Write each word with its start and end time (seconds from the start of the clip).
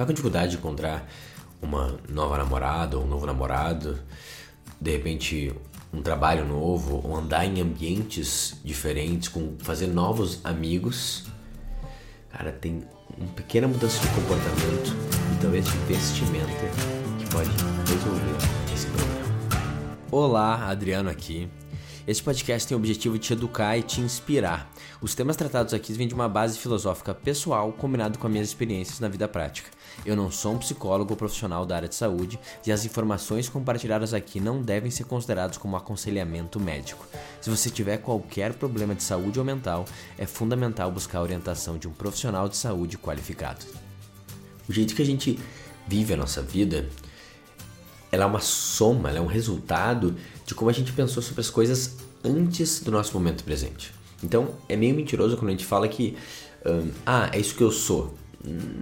Tá 0.00 0.06
com 0.06 0.14
dificuldade 0.14 0.52
de 0.52 0.56
encontrar 0.56 1.06
uma 1.60 1.98
nova 2.08 2.38
namorada 2.38 2.96
ou 2.96 3.04
um 3.04 3.06
novo 3.06 3.26
namorado, 3.26 3.98
de 4.80 4.92
repente 4.92 5.54
um 5.92 6.00
trabalho 6.00 6.46
novo, 6.46 7.06
ou 7.06 7.14
andar 7.14 7.44
em 7.44 7.60
ambientes 7.60 8.56
diferentes, 8.64 9.28
com 9.28 9.56
fazer 9.58 9.88
novos 9.88 10.40
amigos, 10.42 11.26
cara, 12.30 12.50
tem 12.50 12.82
uma 13.14 13.28
pequena 13.34 13.68
mudança 13.68 14.00
de 14.00 14.08
comportamento 14.14 14.96
e 15.34 15.42
talvez 15.42 15.66
de 15.66 15.76
vestimenta 15.80 16.46
que 17.18 17.26
pode 17.30 17.50
resolver 17.86 18.72
esse 18.72 18.86
problema. 18.86 19.58
Olá, 20.10 20.70
Adriano 20.70 21.10
aqui. 21.10 21.46
Este 22.06 22.22
podcast 22.22 22.66
tem 22.66 22.74
o 22.74 22.78
objetivo 22.78 23.18
de 23.18 23.26
te 23.26 23.32
educar 23.34 23.76
e 23.76 23.82
te 23.82 24.00
inspirar. 24.00 24.72
Os 25.02 25.14
temas 25.14 25.36
tratados 25.36 25.74
aqui 25.74 25.92
vêm 25.92 26.08
de 26.08 26.14
uma 26.14 26.28
base 26.28 26.58
filosófica 26.58 27.12
pessoal 27.12 27.70
combinado 27.72 28.18
com 28.18 28.26
as 28.26 28.32
minhas 28.32 28.48
experiências 28.48 29.00
na 29.00 29.08
vida 29.08 29.28
prática. 29.28 29.70
Eu 30.04 30.16
não 30.16 30.30
sou 30.30 30.54
um 30.54 30.58
psicólogo 30.58 31.12
ou 31.12 31.16
profissional 31.16 31.66
da 31.66 31.76
área 31.76 31.88
de 31.88 31.94
saúde 31.94 32.38
e 32.66 32.72
as 32.72 32.86
informações 32.86 33.50
compartilhadas 33.50 34.14
aqui 34.14 34.40
não 34.40 34.62
devem 34.62 34.90
ser 34.90 35.04
consideradas 35.04 35.58
como 35.58 35.76
aconselhamento 35.76 36.58
médico. 36.58 37.06
Se 37.40 37.50
você 37.50 37.68
tiver 37.68 37.98
qualquer 37.98 38.54
problema 38.54 38.94
de 38.94 39.02
saúde 39.02 39.38
ou 39.38 39.44
mental, 39.44 39.84
é 40.16 40.24
fundamental 40.24 40.90
buscar 40.90 41.18
a 41.18 41.22
orientação 41.22 41.76
de 41.76 41.86
um 41.86 41.92
profissional 41.92 42.48
de 42.48 42.56
saúde 42.56 42.96
qualificado. 42.96 43.66
O 44.66 44.72
jeito 44.72 44.94
que 44.94 45.02
a 45.02 45.06
gente 45.06 45.38
vive 45.86 46.14
a 46.14 46.16
nossa 46.16 46.40
vida, 46.40 46.88
ela 48.12 48.24
é 48.24 48.26
uma 48.26 48.40
soma, 48.40 49.08
ela 49.08 49.18
é 49.18 49.20
um 49.20 49.26
resultado 49.26 50.16
de 50.44 50.54
como 50.54 50.70
a 50.70 50.72
gente 50.72 50.92
pensou 50.92 51.22
sobre 51.22 51.40
as 51.40 51.50
coisas 51.50 51.96
antes 52.24 52.80
do 52.80 52.90
nosso 52.90 53.14
momento 53.14 53.44
presente. 53.44 53.92
Então, 54.22 54.54
é 54.68 54.76
meio 54.76 54.94
mentiroso 54.94 55.36
quando 55.36 55.48
a 55.48 55.52
gente 55.52 55.64
fala 55.64 55.88
que, 55.88 56.16
um, 56.66 56.90
ah, 57.06 57.30
é 57.32 57.38
isso 57.38 57.54
que 57.54 57.62
eu 57.62 57.72
sou. 57.72 58.14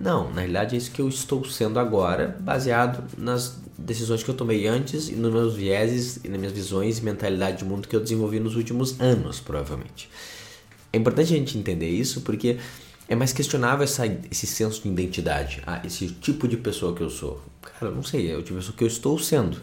Não, 0.00 0.30
na 0.30 0.40
realidade 0.40 0.74
é 0.74 0.78
isso 0.78 0.90
que 0.90 1.00
eu 1.00 1.08
estou 1.08 1.44
sendo 1.44 1.78
agora, 1.78 2.36
baseado 2.40 3.04
nas 3.16 3.58
decisões 3.76 4.22
que 4.22 4.28
eu 4.28 4.34
tomei 4.34 4.66
antes 4.66 5.08
e 5.08 5.12
nos 5.12 5.32
meus 5.32 5.54
vieses 5.54 6.20
e 6.24 6.28
nas 6.28 6.38
minhas 6.38 6.52
visões 6.52 6.98
e 6.98 7.04
mentalidade 7.04 7.58
de 7.58 7.64
mundo 7.64 7.86
que 7.86 7.94
eu 7.94 8.00
desenvolvi 8.00 8.40
nos 8.40 8.56
últimos 8.56 9.00
anos, 9.00 9.40
provavelmente. 9.40 10.08
É 10.92 10.96
importante 10.96 11.34
a 11.34 11.36
gente 11.36 11.58
entender 11.58 11.88
isso 11.88 12.22
porque 12.22 12.58
é 13.08 13.16
mais 13.16 13.32
questionável 13.32 13.84
essa, 13.84 14.06
esse 14.06 14.46
senso 14.46 14.82
de 14.82 14.88
identidade. 14.88 15.62
Ah, 15.66 15.80
esse 15.84 16.08
tipo 16.08 16.46
de 16.46 16.58
pessoa 16.58 16.94
que 16.94 17.02
eu 17.02 17.08
sou. 17.08 17.42
Cara, 17.62 17.90
não 17.90 18.02
sei, 18.02 18.30
é 18.30 18.36
o 18.36 18.42
tipo 18.42 18.52
de 18.52 18.56
pessoa 18.56 18.76
que 18.76 18.84
eu 18.84 18.88
estou 18.88 19.18
sendo. 19.18 19.58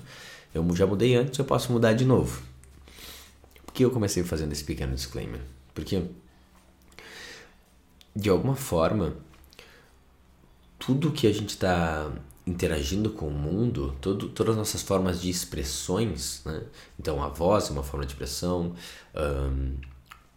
Eu 0.54 0.76
já 0.76 0.88
mudei 0.88 1.16
antes, 1.16 1.38
eu 1.38 1.46
posso 1.46 1.72
mudar 1.72 1.94
de 1.94 2.06
novo. 2.06 2.42
Por 3.66 3.74
que 3.74 3.86
eu 3.86 3.92
comecei 3.92 4.24
fazendo 4.24 4.52
esse 4.52 4.64
pequeno 4.64 4.96
disclaimer? 4.96 5.42
Porque, 5.76 6.02
de 8.16 8.30
alguma 8.30 8.56
forma, 8.56 9.16
tudo 10.80 11.12
que 11.12 11.28
a 11.28 11.34
gente 11.34 11.50
está 11.50 12.12
interagindo 12.48 13.12
com 13.12 13.28
o 13.28 13.32
mundo, 13.32 13.96
todo, 14.02 14.30
todas 14.30 14.52
as 14.52 14.58
nossas 14.58 14.82
formas 14.82 15.22
de 15.22 15.30
expressões, 15.30 16.42
né? 16.46 16.64
então 17.00 17.22
a 17.24 17.28
voz 17.28 17.70
é 17.70 17.72
uma 17.72 17.84
forma 17.84 18.06
de 18.06 18.12
expressão, 18.12 18.74
um, 19.16 19.76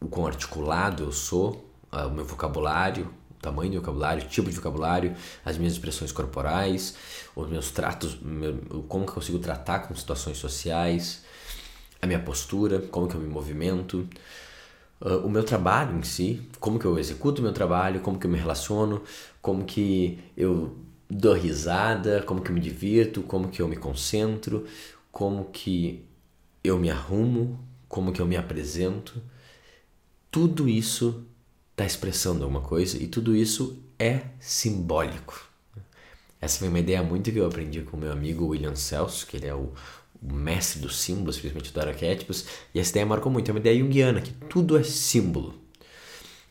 o 0.01 0.09
quão 0.09 0.27
articulado 0.27 1.05
eu 1.05 1.13
sou, 1.13 1.68
uh, 1.93 2.09
o 2.09 2.13
meu 2.13 2.25
vocabulário, 2.25 3.13
o 3.31 3.41
tamanho 3.41 3.73
do 3.73 3.79
vocabulário, 3.79 4.25
o 4.25 4.27
tipo 4.27 4.49
de 4.49 4.57
vocabulário, 4.57 5.15
as 5.45 5.57
minhas 5.57 5.75
expressões 5.75 6.13
corporais, 6.13 6.95
os 7.35 7.49
meus 7.49 7.71
tratos, 7.71 8.19
meu, 8.21 8.57
como 8.89 9.05
que 9.05 9.11
eu 9.11 9.15
consigo 9.15 9.39
tratar 9.39 9.81
com 9.81 9.95
situações 9.95 10.39
sociais, 10.39 11.25
a 12.01 12.07
minha 12.07 12.19
postura, 12.19 12.81
como 12.81 13.09
que 13.09 13.15
eu 13.15 13.21
me 13.21 13.29
movimento, 13.29 14.09
uh, 15.01 15.19
o 15.25 15.31
meu 15.31 15.45
trabalho 15.45 15.97
em 15.99 16.03
si, 16.03 16.43
como 16.61 16.79
que 16.79 16.85
eu 16.85 16.99
executo 16.99 17.41
o 17.41 17.45
meu 17.45 17.53
trabalho, 17.53 18.01
como 18.01 18.19
que 18.19 18.27
eu 18.27 18.31
me 18.31 18.39
relaciono, 18.39 19.03
como 19.41 19.65
que 19.65 20.19
eu 20.37 20.77
dou 21.09 21.35
risada, 21.35 22.23
como 22.23 22.43
que 22.43 22.51
eu 22.51 22.55
me 22.55 22.61
divirto, 22.61 23.23
como 23.23 23.49
que 23.49 23.63
eu 23.63 23.69
me 23.69 23.77
concentro, 23.77 24.67
como 25.11 25.47
que 25.47 26.05
eu 26.63 26.79
me 26.79 26.91
arrumo, 26.91 27.59
como 27.89 28.13
que 28.13 28.21
eu 28.21 28.27
me 28.27 28.37
apresento. 28.37 29.23
Tudo 30.31 30.69
isso 30.69 31.27
está 31.79 31.87
expressando 31.87 32.43
alguma 32.43 32.61
coisa 32.61 33.01
e 33.01 33.07
tudo 33.07 33.37
isso 33.37 33.79
é 33.97 34.23
simbólico. 34.41 35.49
Essa 36.41 36.59
foi 36.59 36.69
uma 36.69 36.81
ideia 36.81 37.05
muito 37.05 37.31
que 37.31 37.39
eu 37.39 37.47
aprendi 37.47 37.83
com 37.83 37.97
meu 37.97 38.11
amigo 38.11 38.47
William 38.47 38.75
Celso, 38.75 39.25
que 39.25 39.37
ele 39.37 39.47
é 39.47 39.55
o, 39.55 39.73
mestre 40.21 40.81
dos 40.81 40.97
símbolos, 40.97 41.39
principalmente 41.39 41.73
dos 41.73 41.85
arquétipos, 41.85 42.47
e 42.75 42.81
essa 42.81 42.91
ideia 42.91 43.07
marcou 43.07 43.31
muito. 43.31 43.49
É 43.49 43.55
uma 43.55 43.61
ideia 43.61 43.79
junguiana, 43.79 44.21
que 44.21 44.33
tudo 44.49 44.77
é 44.77 44.83
símbolo. 44.83 45.55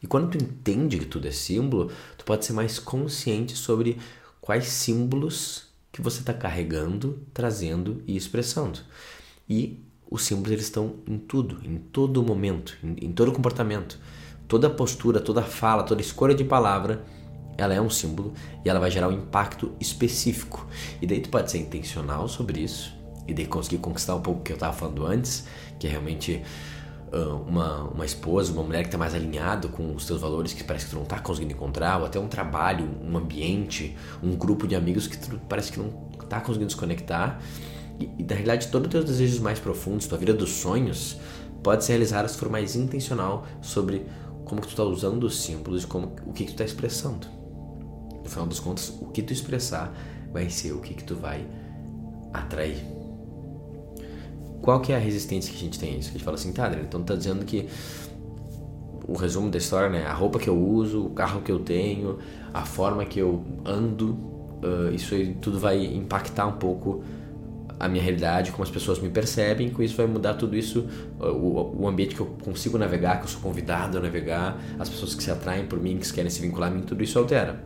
E 0.02 0.08
quando 0.08 0.32
tu 0.32 0.42
entende 0.42 0.98
que 0.98 1.06
tudo 1.06 1.28
é 1.28 1.32
símbolo, 1.32 1.92
tu 2.18 2.24
pode 2.24 2.46
ser 2.46 2.54
mais 2.54 2.80
consciente 2.80 3.58
sobre 3.58 3.98
quais 4.40 4.68
símbolos 4.68 5.66
que 5.92 6.02
você 6.02 6.22
está 6.22 6.34
carregando, 6.34 7.22
trazendo 7.34 8.02
e 8.08 8.16
expressando. 8.16 8.80
E 9.50 9.84
os 10.10 10.24
símbolos 10.24 10.52
eles 10.54 10.66
estão 10.66 10.96
em 11.06 11.18
tudo, 11.18 11.60
em 11.66 11.78
todo 11.78 12.24
momento, 12.24 12.78
em, 12.82 13.08
em 13.08 13.12
todo 13.12 13.34
comportamento. 13.34 14.00
Toda 14.48 14.70
postura, 14.70 15.20
toda 15.20 15.42
fala, 15.42 15.84
toda 15.84 16.02
escolha 16.02 16.34
de 16.34 16.44
palavra, 16.44 17.04
ela 17.58 17.74
é 17.74 17.82
um 17.82 17.90
símbolo 17.90 18.34
e 18.64 18.70
ela 18.70 18.80
vai 18.80 18.92
gerar 18.92 19.08
um 19.08 19.12
impacto 19.12 19.74
específico. 19.80 20.66
E 21.02 21.08
daí 21.08 21.20
tu 21.20 21.30
pode 21.30 21.52
ser 21.52 21.58
intencional 21.58 22.28
sobre 22.28 22.62
isso 22.62 22.96
e 23.28 23.34
daí 23.34 23.46
conseguir 23.46 23.80
conquistar 23.80 24.16
um 24.16 24.22
pouco 24.22 24.40
o 24.40 24.44
que 24.44 24.54
eu 24.54 24.56
estava 24.56 24.74
falando 24.74 25.06
antes, 25.06 25.46
que 25.78 25.86
é 25.88 25.90
realmente 25.90 26.42
uma, 27.48 27.84
uma 27.84 28.06
esposa, 28.06 28.52
uma 28.52 28.64
mulher 28.64 28.82
que 28.82 28.88
está 28.88 28.98
mais 28.98 29.14
alinhado 29.14 29.70
com 29.70 29.96
os 29.96 30.06
teus 30.06 30.22
valores 30.22 30.54
que 30.54 30.64
parece 30.64 30.86
que 30.86 30.92
tu 30.92 30.96
não 30.96 31.04
está 31.04 31.20
conseguindo 31.20 31.54
encontrar, 31.54 32.00
ou 32.00 32.06
até 32.06 32.20
um 32.20 32.28
trabalho, 32.28 32.90
um 33.02 33.18
ambiente, 33.18 33.96
um 34.22 34.36
grupo 34.36 34.68
de 34.68 34.76
amigos 34.76 35.08
que 35.08 35.18
tu 35.18 35.40
parece 35.48 35.72
que 35.72 35.80
não 35.80 36.10
está 36.22 36.42
conseguindo 36.42 36.72
se 36.72 36.78
conectar. 36.78 37.42
E, 38.00 38.10
e 38.18 38.24
na 38.24 38.34
realidade, 38.34 38.68
todos 38.68 38.88
os 38.88 38.92
teus 38.92 39.06
desejos 39.06 39.40
mais 39.40 39.60
profundos, 39.60 40.08
tua 40.08 40.18
vida 40.18 40.34
dos 40.34 40.50
sonhos, 40.50 41.18
pode 41.64 41.84
ser 41.84 41.94
realizada 41.94 42.28
se 42.28 42.38
for 42.38 42.50
mais 42.50 42.76
intencional 42.76 43.46
sobre 43.62 44.06
como 44.48 44.62
que 44.62 44.68
tu 44.68 44.72
está 44.72 44.84
usando 44.84 45.26
os 45.26 45.42
símbolos 45.42 45.84
e 45.84 45.88
como, 45.88 46.16
o 46.26 46.34
que, 46.34 46.46
que 46.46 46.52
tu 46.52 46.62
está 46.62 46.64
expressando. 46.64 47.28
No 48.24 48.30
final 48.30 48.48
das 48.48 48.60
contas, 48.60 48.90
o 49.02 49.08
que 49.08 49.22
tu 49.22 49.34
expressar 49.34 49.94
vai 50.32 50.50
ser 50.50 50.72
o 50.72 50.80
que, 50.80 50.94
que 50.94 51.04
tu 51.04 51.16
vai 51.16 51.46
atrair. 52.34 52.84
Qual 54.62 54.80
que 54.82 54.92
é 54.92 54.96
a 54.96 55.00
resistência 55.00 55.52
que 55.52 55.58
a 55.58 55.62
gente 55.62 55.80
tem 55.80 55.96
a 55.96 55.98
isso? 55.98 56.10
A 56.10 56.12
gente 56.14 56.24
fala 56.24 56.36
assim, 56.36 56.52
tá, 56.52 56.66
Adriano, 56.66 56.88
então 56.88 57.04
tá 57.04 57.16
dizendo 57.16 57.46
que 57.46 57.68
o 59.08 59.14
resumo 59.14 59.50
da 59.50 59.58
história, 59.58 59.90
né? 59.90 60.06
A 60.06 60.14
roupa 60.14 60.40
que 60.40 60.50
eu 60.50 60.58
uso, 60.58 61.06
o 61.06 61.10
carro 61.12 61.42
que 61.42 61.52
eu 61.52 61.60
tenho, 61.60 62.18
a 62.54 62.66
forma 62.66 63.06
que 63.06 63.20
eu 63.20 63.44
ando, 63.66 64.12
uh, 64.12 64.94
isso 64.94 65.16
tudo 65.42 65.60
vai 65.60 65.86
impactar 65.86 66.48
um 66.48 66.58
pouco 66.58 67.04
a 67.80 67.88
minha 67.88 68.04
realidade, 68.04 68.52
como 68.52 68.64
as 68.64 68.70
pessoas 68.70 69.00
me 69.00 69.10
percebem, 69.10 69.70
com 69.70 69.84
isso 69.84 69.96
vai 69.96 70.08
mudar 70.08 70.34
tudo 70.34 70.56
isso, 70.56 70.88
o, 71.20 71.82
o, 71.82 71.88
ambiente 71.88 72.16
que 72.16 72.22
eu 72.22 72.26
consigo 72.44 72.78
navegar, 72.78 73.18
que 73.18 73.26
eu 73.26 73.30
sou 73.30 73.42
convidado 73.42 73.98
a 73.98 74.02
navegar, 74.02 74.60
as 74.80 74.90
pessoas 74.90 75.14
que 75.14 75.24
se 75.24 75.30
atraem 75.30 75.66
por 75.66 75.80
mim, 75.80 75.98
que 75.98 76.12
querem 76.12 76.30
se 76.30 76.42
vincular 76.42 76.72
a 76.72 76.74
mim, 76.74 76.82
tudo 76.82 77.04
isso 77.04 77.18
altera. 77.20 77.64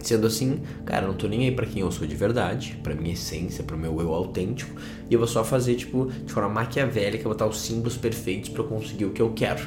Sendo 0.00 0.26
assim, 0.26 0.60
cara, 0.84 1.04
eu 1.04 1.08
não 1.08 1.16
tô 1.16 1.26
nem 1.26 1.44
aí 1.44 1.52
pra 1.52 1.66
quem 1.66 1.80
eu 1.80 1.90
sou 1.90 2.06
de 2.06 2.14
verdade, 2.14 2.78
pra 2.82 2.94
minha 2.94 3.12
essência, 3.12 3.64
pro 3.64 3.78
meu 3.78 4.00
eu 4.00 4.12
autêntico, 4.12 4.80
e 5.08 5.14
eu 5.14 5.18
vou 5.18 5.28
só 5.28 5.44
fazer, 5.44 5.76
tipo, 5.76 6.10
de 6.24 6.32
forma 6.32 6.48
maquiavélica, 6.48 7.28
botar 7.28 7.46
os 7.46 7.60
símbolos 7.60 7.96
perfeitos 7.96 8.50
para 8.50 8.64
conseguir 8.64 9.04
o 9.04 9.10
que 9.10 9.22
eu 9.22 9.32
quero. 9.32 9.62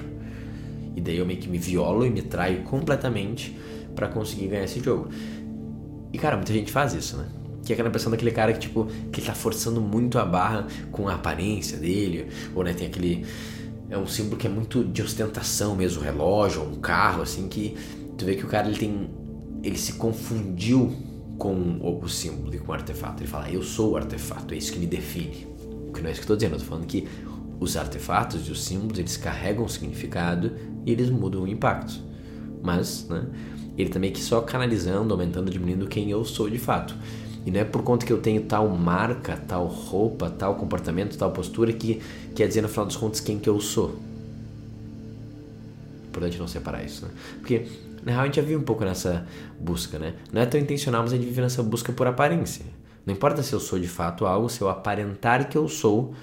E 0.96 1.02
daí 1.02 1.18
eu 1.18 1.26
meio 1.26 1.40
que 1.40 1.48
me 1.48 1.58
violo 1.58 2.06
e 2.06 2.10
me 2.10 2.22
traio 2.22 2.64
completamente 2.64 3.58
para 3.96 4.08
conseguir 4.08 4.48
ganhar 4.48 4.66
esse 4.66 4.80
jogo. 4.82 5.10
E 6.12 6.18
cara, 6.18 6.36
muita 6.36 6.54
gente 6.54 6.72
faz 6.72 6.94
isso, 6.94 7.18
né? 7.18 7.26
Que 7.66 7.72
é 7.72 7.74
aquela 7.74 7.90
impressão 7.90 8.12
daquele 8.12 8.32
cara 8.32 8.54
que, 8.54 8.60
tipo, 8.60 8.88
que 9.12 9.22
tá 9.22 9.34
forçando 9.34 9.80
muito 9.82 10.18
a 10.18 10.26
barra 10.26 10.68
com 10.92 11.08
a 11.08 11.16
aparência 11.16 11.78
dele, 11.78 12.28
ou 12.56 12.64
né, 12.64 12.74
tem 12.74 12.88
aquele. 12.88 13.26
É 13.90 13.98
um 13.98 14.08
símbolo 14.08 14.38
que 14.38 14.46
é 14.46 14.50
muito 14.50 14.84
de 14.84 15.02
ostentação 15.02 15.76
mesmo, 15.76 16.02
um 16.02 16.04
relógio, 16.04 16.62
um 16.62 16.76
carro, 16.76 17.24
assim, 17.24 17.48
que 17.48 17.76
tu 18.18 18.26
vê 18.26 18.36
que 18.36 18.46
o 18.46 18.48
cara 18.48 18.68
ele 18.68 18.78
tem 18.78 19.10
ele 19.64 19.78
se 19.78 19.94
confundiu 19.94 20.94
com 21.38 21.80
o, 21.82 22.08
símbolo 22.08 22.54
e 22.54 22.60
com 22.60 22.72
o 22.72 22.76
artefato. 22.76 23.24
Ele 23.24 23.30
fala, 23.30 23.50
eu 23.50 23.64
sou 23.64 23.92
o 23.92 23.98
artefato, 23.98 24.54
é 24.54 24.58
isso 24.58 24.74
que 24.74 24.80
me 24.80 24.86
define. 24.86 25.48
O 25.88 25.94
que 25.94 26.02
não 26.02 26.10
é 26.10 26.12
isso 26.12 26.22
que 26.22 26.32
eu 26.32 26.36
estou 26.36 26.36
dizendo, 26.36 26.54
eu 26.54 26.58
estou 26.58 26.70
falando 26.70 26.88
que 26.88 27.08
os 27.60 27.78
artefatos 27.78 28.48
e 28.48 28.52
os 28.52 28.64
símbolos, 28.64 29.00
eles 29.00 29.18
carregam 29.18 29.66
um 29.66 29.68
significado 29.68 30.52
e 30.86 30.92
eles 30.92 31.10
mudam 31.10 31.44
o 31.44 31.48
impacto. 31.48 32.02
Mas, 32.62 33.08
né, 33.10 33.26
ele 33.78 33.90
também 33.90 34.12
que 34.12 34.22
só 34.22 34.42
canalizando, 34.42 35.14
aumentando, 35.14 35.50
diminuindo 35.50 35.88
quem 35.88 36.10
eu 36.10 36.24
sou 36.26 36.50
de 36.50 36.58
fato. 36.58 36.96
E 37.46 37.52
não 37.52 37.62
é 37.62 37.64
por 37.64 37.84
conta 37.84 38.06
que 38.06 38.14
eu 38.14 38.22
tenho 38.22 38.42
tal 38.44 38.68
marca, 38.70 39.38
tal 39.48 39.66
roupa, 39.66 40.30
tal 40.30 40.56
comportamento, 40.56 41.18
tal 41.18 41.32
postura 41.32 41.72
que 41.74 42.02
quer 42.36 42.48
dizer 42.48 42.62
no 42.62 42.70
final 42.70 42.86
dos 42.86 42.96
contos 42.96 43.20
quem 43.20 43.40
que 43.40 43.50
eu 43.50 43.60
sou. 43.60 43.96
Importante 46.08 46.38
não 46.38 46.48
separar 46.48 46.84
isso, 46.84 47.06
né? 47.06 47.12
Porque 47.40 47.66
na 48.04 48.12
real, 48.14 48.24
a 48.24 48.26
gente 48.26 48.36
já 48.36 48.42
vive 48.42 48.56
um 48.56 48.64
pouco 48.64 48.84
nessa 48.86 49.26
busca, 49.60 50.00
né? 50.00 50.16
Não 50.32 50.42
é 50.42 50.46
tão 50.46 50.60
intencional, 50.60 51.02
mas 51.02 51.14
a 51.14 51.16
gente 51.16 51.26
vive 51.26 51.42
nessa 51.42 51.62
busca 51.62 51.92
por 51.92 52.08
aparência. 52.08 52.66
Não 53.06 53.14
importa 53.14 53.44
se 53.44 53.54
eu 53.54 53.60
sou 53.60 53.80
de 53.80 53.88
fato 53.88 54.26
algo, 54.26 54.50
se 54.50 54.62
eu 54.62 54.70
aparentar 54.70 55.50
que 55.50 55.58
eu 55.58 55.68
sou, 55.68 56.14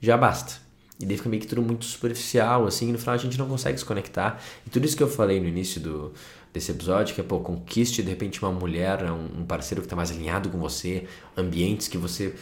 já 0.00 0.16
basta. 0.16 0.65
E 0.98 1.04
daí 1.04 1.16
fica 1.16 1.28
meio 1.28 1.42
que 1.42 1.48
tudo 1.48 1.60
muito 1.60 1.84
superficial, 1.84 2.66
assim, 2.66 2.88
e 2.88 2.92
no 2.92 2.98
final 2.98 3.14
a 3.14 3.18
gente 3.18 3.38
não 3.38 3.46
consegue 3.46 3.78
se 3.78 3.84
conectar. 3.84 4.42
E 4.66 4.70
tudo 4.70 4.86
isso 4.86 4.96
que 4.96 5.02
eu 5.02 5.08
falei 5.08 5.38
no 5.38 5.46
início 5.46 5.80
do, 5.80 6.12
desse 6.52 6.70
episódio, 6.70 7.14
que 7.14 7.20
é, 7.20 7.24
pô, 7.24 7.40
conquiste 7.40 8.02
de 8.02 8.08
repente 8.08 8.42
uma 8.42 8.50
mulher, 8.50 9.04
um, 9.10 9.44
parceiro 9.44 9.82
que 9.82 9.86
está 9.86 9.94
mais 9.94 10.10
alinhado 10.10 10.48
com 10.48 10.58
você, 10.58 11.06
ambientes 11.36 11.86
que 11.86 11.98
você. 11.98 12.34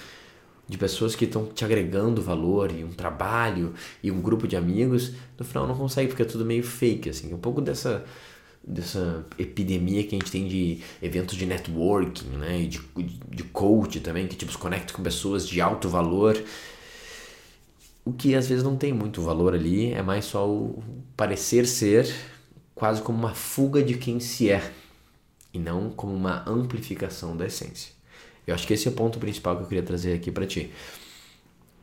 de 0.68 0.78
pessoas 0.78 1.16
que 1.16 1.24
estão 1.24 1.46
te 1.46 1.64
agregando 1.64 2.22
valor, 2.22 2.70
e 2.70 2.84
um 2.84 2.92
trabalho, 2.92 3.74
e 4.02 4.10
um 4.10 4.20
grupo 4.20 4.46
de 4.46 4.56
amigos, 4.56 5.12
no 5.38 5.44
final 5.44 5.66
não 5.66 5.74
consegue, 5.76 6.08
porque 6.08 6.22
é 6.22 6.26
tudo 6.26 6.44
meio 6.44 6.62
fake, 6.62 7.10
assim. 7.10 7.34
Um 7.34 7.38
pouco 7.38 7.60
dessa 7.60 8.04
dessa 8.66 9.26
epidemia 9.38 10.02
que 10.04 10.16
a 10.16 10.18
gente 10.18 10.30
tem 10.30 10.48
de 10.48 10.80
eventos 11.02 11.36
de 11.36 11.44
networking, 11.44 12.28
né, 12.28 12.62
e 12.62 12.66
de, 12.66 12.80
de 13.28 13.42
coach 13.44 14.00
também, 14.00 14.26
que 14.26 14.36
tipo 14.36 14.50
se 14.50 14.56
conecta 14.56 14.94
com 14.94 15.02
pessoas 15.02 15.46
de 15.46 15.60
alto 15.60 15.86
valor 15.86 16.42
o 18.04 18.12
que 18.12 18.34
às 18.34 18.48
vezes 18.48 18.62
não 18.62 18.76
tem 18.76 18.92
muito 18.92 19.22
valor 19.22 19.54
ali, 19.54 19.92
é 19.92 20.02
mais 20.02 20.26
só 20.26 20.48
o 20.48 20.82
parecer 21.16 21.66
ser 21.66 22.12
quase 22.74 23.00
como 23.00 23.18
uma 23.18 23.34
fuga 23.34 23.82
de 23.82 23.94
quem 23.94 24.20
se 24.20 24.50
é 24.50 24.72
e 25.52 25.58
não 25.58 25.90
como 25.90 26.12
uma 26.12 26.48
amplificação 26.48 27.36
da 27.36 27.46
essência. 27.46 27.92
Eu 28.46 28.54
acho 28.54 28.66
que 28.66 28.74
esse 28.74 28.86
é 28.86 28.90
o 28.90 28.94
ponto 28.94 29.18
principal 29.18 29.56
que 29.56 29.62
eu 29.62 29.66
queria 29.66 29.82
trazer 29.82 30.12
aqui 30.12 30.30
para 30.30 30.46
ti. 30.46 30.70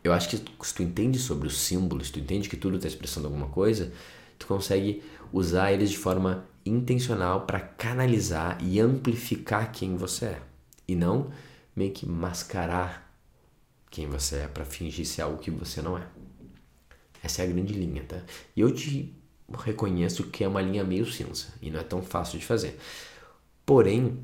Eu 0.03 0.13
acho 0.13 0.29
que 0.29 0.37
se 0.37 0.73
tu 0.73 0.83
entende 0.83 1.17
sobre 1.17 1.47
os 1.47 1.57
símbolos, 1.59 2.07
se 2.07 2.13
tu 2.13 2.19
entende 2.19 2.49
que 2.49 2.57
tudo 2.57 2.75
está 2.75 2.87
expressando 2.87 3.27
alguma 3.27 3.47
coisa, 3.47 3.91
tu 4.37 4.45
consegue 4.45 5.01
usar 5.31 5.71
eles 5.71 5.89
de 5.89 5.97
forma 5.97 6.45
intencional 6.65 7.41
para 7.41 7.59
canalizar 7.59 8.57
e 8.61 8.79
amplificar 8.79 9.71
quem 9.71 9.95
você 9.95 10.25
é 10.25 10.41
e 10.87 10.95
não 10.95 11.31
meio 11.75 11.91
que 11.91 12.05
mascarar 12.05 13.10
quem 13.91 14.07
você 14.07 14.37
é 14.37 14.47
para 14.47 14.65
fingir 14.65 15.05
ser 15.05 15.21
algo 15.21 15.37
que 15.37 15.51
você 15.51 15.81
não 15.81 15.97
é. 15.97 16.07
Essa 17.21 17.43
é 17.43 17.45
a 17.45 17.49
grande 17.49 17.73
linha, 17.73 18.03
tá? 18.07 18.19
E 18.55 18.61
eu 18.61 18.73
te 18.73 19.13
reconheço 19.53 20.23
que 20.29 20.43
é 20.43 20.47
uma 20.47 20.61
linha 20.61 20.83
meio 20.83 21.05
cinza 21.05 21.47
e 21.61 21.69
não 21.69 21.79
é 21.79 21.83
tão 21.83 22.01
fácil 22.01 22.39
de 22.39 22.45
fazer. 22.45 22.79
Porém, 23.65 24.17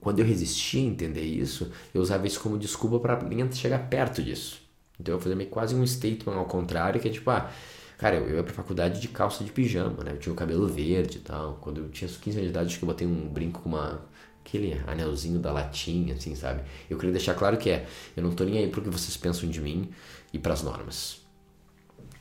quando 0.00 0.20
eu 0.20 0.24
resistia 0.24 0.80
a 0.80 0.84
entender 0.84 1.24
isso, 1.24 1.70
eu 1.92 2.00
usava 2.00 2.26
isso 2.26 2.40
como 2.40 2.56
desculpa 2.56 3.00
para 3.00 3.18
a 3.18 3.28
linha 3.28 3.50
chegar 3.50 3.90
perto 3.90 4.22
disso. 4.22 4.62
Então 4.98 5.14
eu 5.14 5.20
fazia 5.20 5.36
meio 5.36 5.50
quase 5.50 5.74
um 5.74 5.84
statement 5.84 6.34
ao 6.34 6.46
contrário, 6.46 7.00
que 7.00 7.08
é 7.08 7.10
tipo, 7.10 7.28
ah, 7.30 7.50
cara, 7.98 8.16
eu 8.16 8.36
ia 8.36 8.44
pra 8.44 8.54
faculdade 8.54 9.00
de 9.00 9.08
calça 9.08 9.42
de 9.42 9.50
pijama, 9.50 10.04
né? 10.04 10.12
Eu 10.12 10.18
tinha 10.18 10.32
o 10.32 10.36
cabelo 10.36 10.68
verde 10.68 11.18
e 11.18 11.20
tal. 11.20 11.58
Quando 11.60 11.78
eu 11.78 11.88
tinha 11.88 12.08
15 12.08 12.38
anos 12.38 12.42
de 12.44 12.50
idade, 12.50 12.66
acho 12.68 12.78
que 12.78 12.84
eu 12.84 12.88
botei 12.88 13.06
um 13.06 13.28
brinco 13.28 13.60
com 13.60 13.70
uma 13.70 14.02
aquele 14.44 14.80
anelzinho 14.86 15.38
da 15.38 15.50
latinha, 15.50 16.14
assim, 16.14 16.34
sabe? 16.34 16.62
Eu 16.88 16.98
queria 16.98 17.12
deixar 17.12 17.34
claro 17.34 17.56
que 17.56 17.70
é, 17.70 17.86
eu 18.14 18.22
não 18.22 18.30
tô 18.32 18.44
nem 18.44 18.58
aí 18.58 18.68
pro 18.68 18.82
que 18.82 18.90
vocês 18.90 19.16
pensam 19.16 19.48
de 19.48 19.60
mim 19.60 19.90
e 20.32 20.38
para 20.38 20.52
as 20.52 20.62
normas. 20.62 21.22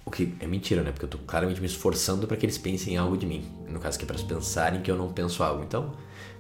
O 0.06 0.12
que 0.12 0.34
é 0.40 0.48
mentira, 0.48 0.82
né? 0.82 0.92
Porque 0.92 1.06
eu 1.06 1.10
tô 1.10 1.18
claramente 1.20 1.60
me 1.60 1.68
esforçando 1.68 2.28
para 2.28 2.36
que 2.36 2.46
eles 2.46 2.58
pensem 2.58 2.98
algo 2.98 3.18
de 3.18 3.26
mim. 3.26 3.46
No 3.68 3.80
caso 3.80 3.98
que 3.98 4.04
é 4.04 4.08
para 4.08 4.16
eles 4.16 4.26
pensarem 4.26 4.82
que 4.82 4.90
eu 4.90 4.98
não 4.98 5.12
penso 5.12 5.44
algo. 5.44 5.64
Então, 5.64 5.94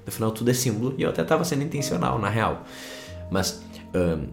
no 0.05 0.11
final 0.11 0.31
tudo 0.31 0.51
é 0.51 0.53
símbolo 0.53 0.95
e 0.97 1.03
eu 1.03 1.09
até 1.09 1.23
tava 1.23 1.43
sendo 1.43 1.63
intencional, 1.63 2.19
na 2.19 2.29
real. 2.29 2.65
Mas 3.29 3.63
um, 3.93 4.27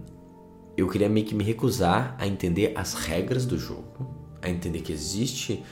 eu 0.77 0.89
queria 0.89 1.09
meio 1.09 1.27
que 1.27 1.35
me 1.35 1.45
recusar 1.45 2.17
a 2.19 2.27
entender 2.27 2.73
as 2.75 2.95
regras 2.95 3.45
do 3.45 3.59
jogo, 3.59 4.09
a 4.41 4.49
entender 4.49 4.81
que 4.81 4.93
existe 4.93 5.63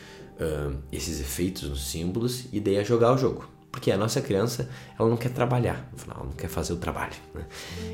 esses 0.93 1.21
efeitos 1.21 1.69
nos 1.69 1.91
símbolos 1.91 2.45
e 2.53 2.61
daí 2.61 2.79
a 2.79 2.85
jogar 2.85 3.13
o 3.13 3.19
jogo. 3.19 3.58
Porque 3.79 3.93
a 3.93 3.97
nossa 3.97 4.21
criança, 4.21 4.69
ela 4.99 5.09
não 5.09 5.17
quer 5.17 5.29
trabalhar, 5.29 5.89
final, 5.97 6.17
ela 6.17 6.27
não 6.27 6.33
quer 6.33 6.49
fazer 6.49 6.73
o 6.73 6.79
trabalho. 6.79 7.15
Né? 7.33 7.47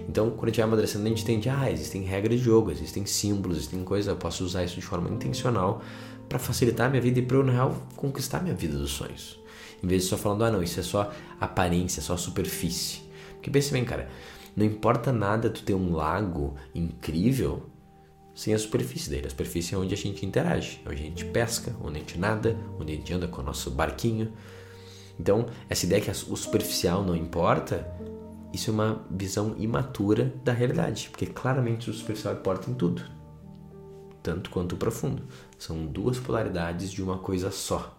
Então, 0.08 0.30
quando 0.30 0.44
a 0.44 0.46
gente 0.46 0.56
vai 0.56 0.64
amadurecendo, 0.64 1.04
a 1.04 1.08
gente 1.10 1.22
entende, 1.24 1.50
ah, 1.50 1.70
existem 1.70 2.02
regras 2.04 2.38
de 2.38 2.42
jogo, 2.42 2.70
existem 2.70 3.04
símbolos, 3.04 3.58
existem 3.58 3.84
coisas, 3.84 4.08
eu 4.08 4.16
posso 4.16 4.42
usar 4.42 4.64
isso 4.64 4.76
de 4.76 4.80
forma 4.80 5.10
intencional 5.10 5.82
para 6.26 6.38
facilitar 6.38 6.86
a 6.86 6.88
minha 6.88 7.02
vida 7.02 7.18
e 7.18 7.22
para 7.22 7.36
eu, 7.36 7.44
na 7.44 7.52
real, 7.52 7.86
conquistar 7.96 8.38
a 8.38 8.40
minha 8.40 8.54
vida 8.54 8.78
dos 8.78 8.92
sonhos. 8.92 9.38
Em 9.82 9.86
vez 9.86 10.04
de 10.04 10.08
só 10.08 10.16
falando, 10.16 10.44
ah, 10.44 10.50
não, 10.50 10.62
isso 10.62 10.80
é 10.80 10.82
só 10.82 11.12
aparência, 11.38 12.00
só 12.00 12.16
superfície. 12.16 13.02
Porque 13.34 13.50
pensa 13.50 13.70
bem, 13.70 13.84
cara, 13.84 14.08
não 14.56 14.64
importa 14.64 15.12
nada 15.12 15.50
tu 15.50 15.62
ter 15.62 15.74
um 15.74 15.92
lago 15.92 16.54
incrível 16.74 17.64
sem 18.34 18.54
a 18.54 18.58
superfície 18.58 19.10
dele. 19.10 19.26
A 19.26 19.30
superfície 19.30 19.74
é 19.74 19.78
onde 19.78 19.92
a 19.92 19.98
gente 19.98 20.24
interage, 20.24 20.80
onde 20.86 21.02
a 21.02 21.04
gente 21.04 21.26
pesca, 21.26 21.76
onde 21.82 21.96
a 21.96 21.98
gente 21.98 22.18
nada, 22.18 22.56
onde 22.80 22.94
a 22.94 22.96
gente 22.96 23.12
anda 23.12 23.28
com 23.28 23.42
o 23.42 23.44
nosso 23.44 23.70
barquinho. 23.70 24.32
Então, 25.18 25.46
essa 25.68 25.86
ideia 25.86 26.00
que 26.00 26.10
o 26.10 26.36
superficial 26.36 27.04
não 27.04 27.14
importa, 27.14 27.86
isso 28.52 28.70
é 28.70 28.72
uma 28.72 29.04
visão 29.10 29.54
imatura 29.56 30.32
da 30.44 30.52
realidade, 30.52 31.08
porque 31.10 31.26
claramente 31.26 31.90
o 31.90 31.94
superficial 31.94 32.34
importa 32.34 32.70
em 32.70 32.74
tudo, 32.74 33.02
tanto 34.22 34.50
quanto 34.50 34.72
o 34.74 34.78
profundo. 34.78 35.24
São 35.58 35.86
duas 35.86 36.18
polaridades 36.18 36.90
de 36.90 37.02
uma 37.02 37.18
coisa 37.18 37.50
só. 37.50 37.96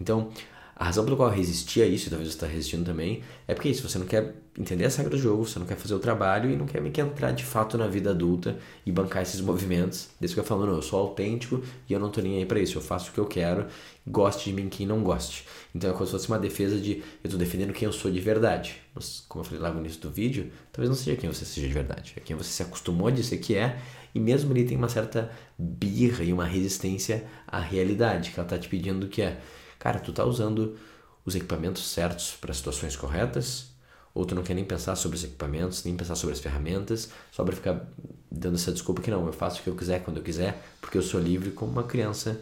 Então, 0.00 0.30
a 0.78 0.84
razão 0.84 1.04
pela 1.06 1.16
qual 1.16 1.30
eu 1.30 1.34
resisti 1.34 1.80
a 1.80 1.86
isso, 1.86 2.06
e 2.06 2.10
talvez 2.10 2.28
você 2.30 2.36
está 2.36 2.46
resistindo 2.46 2.84
também, 2.84 3.22
é 3.48 3.54
porque 3.54 3.70
isso, 3.70 3.88
você 3.88 3.98
não 3.98 4.04
quer 4.04 4.34
entender 4.58 4.84
a 4.84 4.88
regra 4.90 5.08
do 5.08 5.18
jogo, 5.18 5.46
você 5.46 5.58
não 5.58 5.64
quer 5.64 5.76
fazer 5.76 5.94
o 5.94 5.98
trabalho 5.98 6.50
e 6.50 6.56
não 6.56 6.66
quer 6.66 6.82
me 6.82 6.90
que 6.90 7.00
entrar 7.00 7.32
de 7.32 7.44
fato 7.44 7.78
na 7.78 7.86
vida 7.86 8.10
adulta 8.10 8.58
e 8.84 8.92
bancar 8.92 9.22
esses 9.22 9.40
movimentos. 9.40 10.08
Desse 10.20 10.34
que 10.34 10.40
eu 10.40 10.44
falo, 10.44 10.66
não, 10.66 10.74
eu 10.74 10.82
sou 10.82 11.00
autêntico 11.00 11.62
e 11.88 11.94
eu 11.94 11.98
não 11.98 12.10
tô 12.10 12.20
nem 12.20 12.36
aí 12.36 12.44
para 12.44 12.60
isso, 12.60 12.76
eu 12.76 12.82
faço 12.82 13.10
o 13.10 13.14
que 13.14 13.18
eu 13.18 13.24
quero, 13.24 13.66
goste 14.06 14.50
de 14.50 14.56
mim 14.56 14.68
quem 14.68 14.86
não 14.86 15.02
goste. 15.02 15.46
Então 15.74 15.88
é 15.88 15.92
como 15.94 16.04
se 16.04 16.12
fosse 16.12 16.28
uma 16.28 16.38
defesa 16.38 16.78
de 16.78 17.02
eu 17.24 17.30
tô 17.30 17.38
defendendo 17.38 17.72
quem 17.72 17.86
eu 17.86 17.92
sou 17.92 18.10
de 18.10 18.20
verdade. 18.20 18.76
Mas, 18.94 19.24
como 19.28 19.42
eu 19.42 19.46
falei 19.46 19.62
lá 19.62 19.70
no 19.70 19.80
início 19.80 20.00
do 20.00 20.10
vídeo, 20.10 20.50
talvez 20.72 20.90
não 20.90 20.96
seja 20.96 21.16
quem 21.16 21.30
você 21.30 21.44
seja 21.46 21.66
de 21.66 21.72
verdade, 21.72 22.14
é 22.16 22.20
quem 22.20 22.36
você 22.36 22.50
se 22.50 22.62
acostumou 22.62 23.08
a 23.08 23.10
dizer 23.10 23.38
que 23.38 23.54
é 23.54 23.78
e 24.14 24.20
mesmo 24.20 24.50
ali 24.52 24.64
tem 24.64 24.76
uma 24.76 24.88
certa 24.88 25.30
birra 25.58 26.22
e 26.22 26.32
uma 26.32 26.44
resistência 26.44 27.24
à 27.46 27.60
realidade 27.60 28.30
que 28.30 28.38
ela 28.38 28.48
tá 28.48 28.58
te 28.58 28.68
pedindo 28.68 29.08
que 29.08 29.22
é 29.22 29.38
Cara, 29.86 30.00
tu 30.00 30.12
tá 30.12 30.24
usando 30.24 30.76
os 31.24 31.36
equipamentos 31.36 31.88
certos 31.88 32.32
para 32.40 32.52
situações 32.52 32.96
corretas? 32.96 33.66
Ou 34.12 34.26
tu 34.26 34.34
não 34.34 34.42
quer 34.42 34.54
nem 34.54 34.64
pensar 34.64 34.96
sobre 34.96 35.16
os 35.16 35.22
equipamentos, 35.22 35.84
nem 35.84 35.96
pensar 35.96 36.16
sobre 36.16 36.34
as 36.34 36.40
ferramentas, 36.40 37.08
só 37.30 37.44
para 37.44 37.54
ficar 37.54 37.86
dando 38.28 38.56
essa 38.56 38.72
desculpa 38.72 39.00
que 39.00 39.12
não, 39.12 39.24
eu 39.24 39.32
faço 39.32 39.60
o 39.60 39.62
que 39.62 39.70
eu 39.70 39.76
quiser 39.76 40.02
quando 40.02 40.16
eu 40.16 40.24
quiser, 40.24 40.60
porque 40.80 40.98
eu 40.98 41.02
sou 41.02 41.20
livre 41.20 41.52
como 41.52 41.70
uma 41.70 41.84
criança 41.84 42.36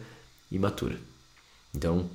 imatura. 0.51 0.97
Então, 1.71 2.09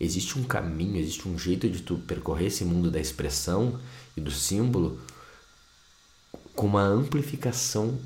existe 0.00 0.38
um 0.38 0.44
caminho, 0.44 0.96
existe 0.96 1.28
um 1.28 1.38
jeito 1.38 1.68
de 1.68 1.82
tu 1.82 1.98
percorrer 1.98 2.46
esse 2.46 2.64
mundo 2.64 2.90
da 2.90 2.98
expressão 2.98 3.78
e 4.16 4.20
do 4.22 4.30
símbolo 4.30 4.98
com 6.56 6.66
uma 6.66 6.84
amplificação 6.84 7.98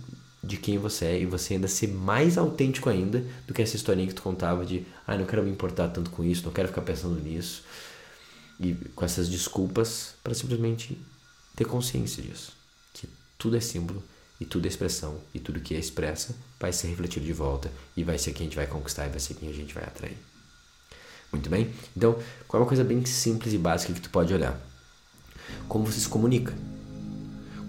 de 0.47 0.57
quem 0.57 0.79
você 0.79 1.07
é 1.07 1.21
e 1.21 1.27
você 1.27 1.55
ainda 1.55 1.69
ser 1.69 1.89
mais 1.89 2.37
autêntico 2.37 2.89
ainda 2.89 3.25
do 3.47 3.55
que 3.55 3.63
essa 3.63 3.77
historinha 3.77 4.09
que 4.09 4.15
tu 4.15 4.23
contava 4.23 4.65
de 4.65 4.85
ah, 5.07 5.17
não 5.17 5.25
quero 5.25 5.43
me 5.43 5.51
importar 5.51 5.89
tanto 5.89 6.11
com 6.11 6.23
isso, 6.23 6.45
não 6.45 6.53
quero 6.53 6.69
ficar 6.69 6.83
pensando 6.83 7.21
nisso 7.21 7.63
e 8.61 8.75
com 8.95 9.05
essas 9.05 9.29
desculpas 9.29 10.15
para 10.23 10.35
simplesmente 10.35 11.01
ter 11.57 11.65
consciência 11.65 12.23
disso, 12.23 12.53
que 12.93 13.09
tudo 13.39 13.57
é 13.57 13.61
símbolo 13.61 14.03
e 14.41 14.45
tudo 14.45 14.67
é 14.67 14.69
expressão 14.69 15.19
e 15.33 15.41
tudo 15.41 15.61
que 15.61 15.75
é 15.75 15.79
expressa 15.79 16.35
vai 16.59 16.73
ser 16.73 16.89
refletido 16.89 17.25
de 17.25 17.33
volta 17.33 17.71
e 17.97 18.05
vai 18.05 18.19
ser 18.19 18.33
quem 18.33 18.47
a 18.47 18.49
gente 18.49 18.57
vai 18.57 18.67
conquistar 18.67 19.07
e 19.07 19.11
vai 19.11 19.21
ser 19.21 19.35
quem 19.35 19.49
a 19.49 19.53
gente 19.53 19.75
vai 19.75 19.85
atrair. 19.85 20.17
Muito 21.33 21.51
bem? 21.51 21.73
Então, 21.97 22.19
qual 22.47 22.61
é 22.61 22.63
uma 22.63 22.69
coisa 22.69 22.85
bem 22.85 23.05
simples 23.05 23.53
e 23.53 23.59
básica 23.59 23.93
que 23.93 24.01
tu 24.01 24.11
pode 24.11 24.33
olhar? 24.33 24.61
Como 25.69 25.85
você 25.85 26.01
se 26.01 26.09
comunica? 26.09 26.55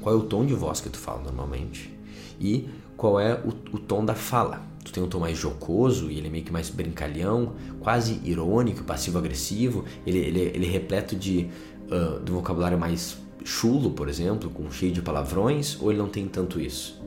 Qual 0.01 0.13
é 0.13 0.17
o 0.17 0.23
tom 0.23 0.45
de 0.45 0.53
voz 0.53 0.81
que 0.81 0.89
tu 0.89 1.00
fala 1.00 1.23
normalmente? 1.23 1.94
E 2.39 2.69
qual 2.97 3.19
é 3.19 3.33
o, 3.33 3.49
o 3.75 3.79
tom 3.79 4.03
da 4.03 4.15
fala. 4.15 4.61
Tu 4.83 4.93
tem 4.93 5.03
um 5.03 5.07
tom 5.07 5.19
mais 5.19 5.37
jocoso 5.37 6.11
e 6.11 6.17
ele 6.17 6.27
é 6.27 6.29
meio 6.29 6.43
que 6.43 6.51
mais 6.51 6.69
brincalhão, 6.69 7.53
quase 7.79 8.21
irônico, 8.23 8.83
passivo-agressivo. 8.83 9.83
Ele, 10.05 10.19
ele, 10.19 10.39
ele 10.41 10.65
é 10.67 10.69
repleto 10.69 11.15
de, 11.15 11.49
uh, 11.87 12.23
de 12.23 12.31
um 12.31 12.35
vocabulário 12.35 12.77
mais 12.77 13.17
chulo, 13.43 13.91
por 13.91 14.07
exemplo, 14.07 14.49
com 14.49 14.69
cheio 14.69 14.91
de 14.91 15.01
palavrões, 15.01 15.79
ou 15.81 15.91
ele 15.91 15.99
não 15.99 16.09
tem 16.09 16.27
tanto 16.27 16.59
isso? 16.59 17.01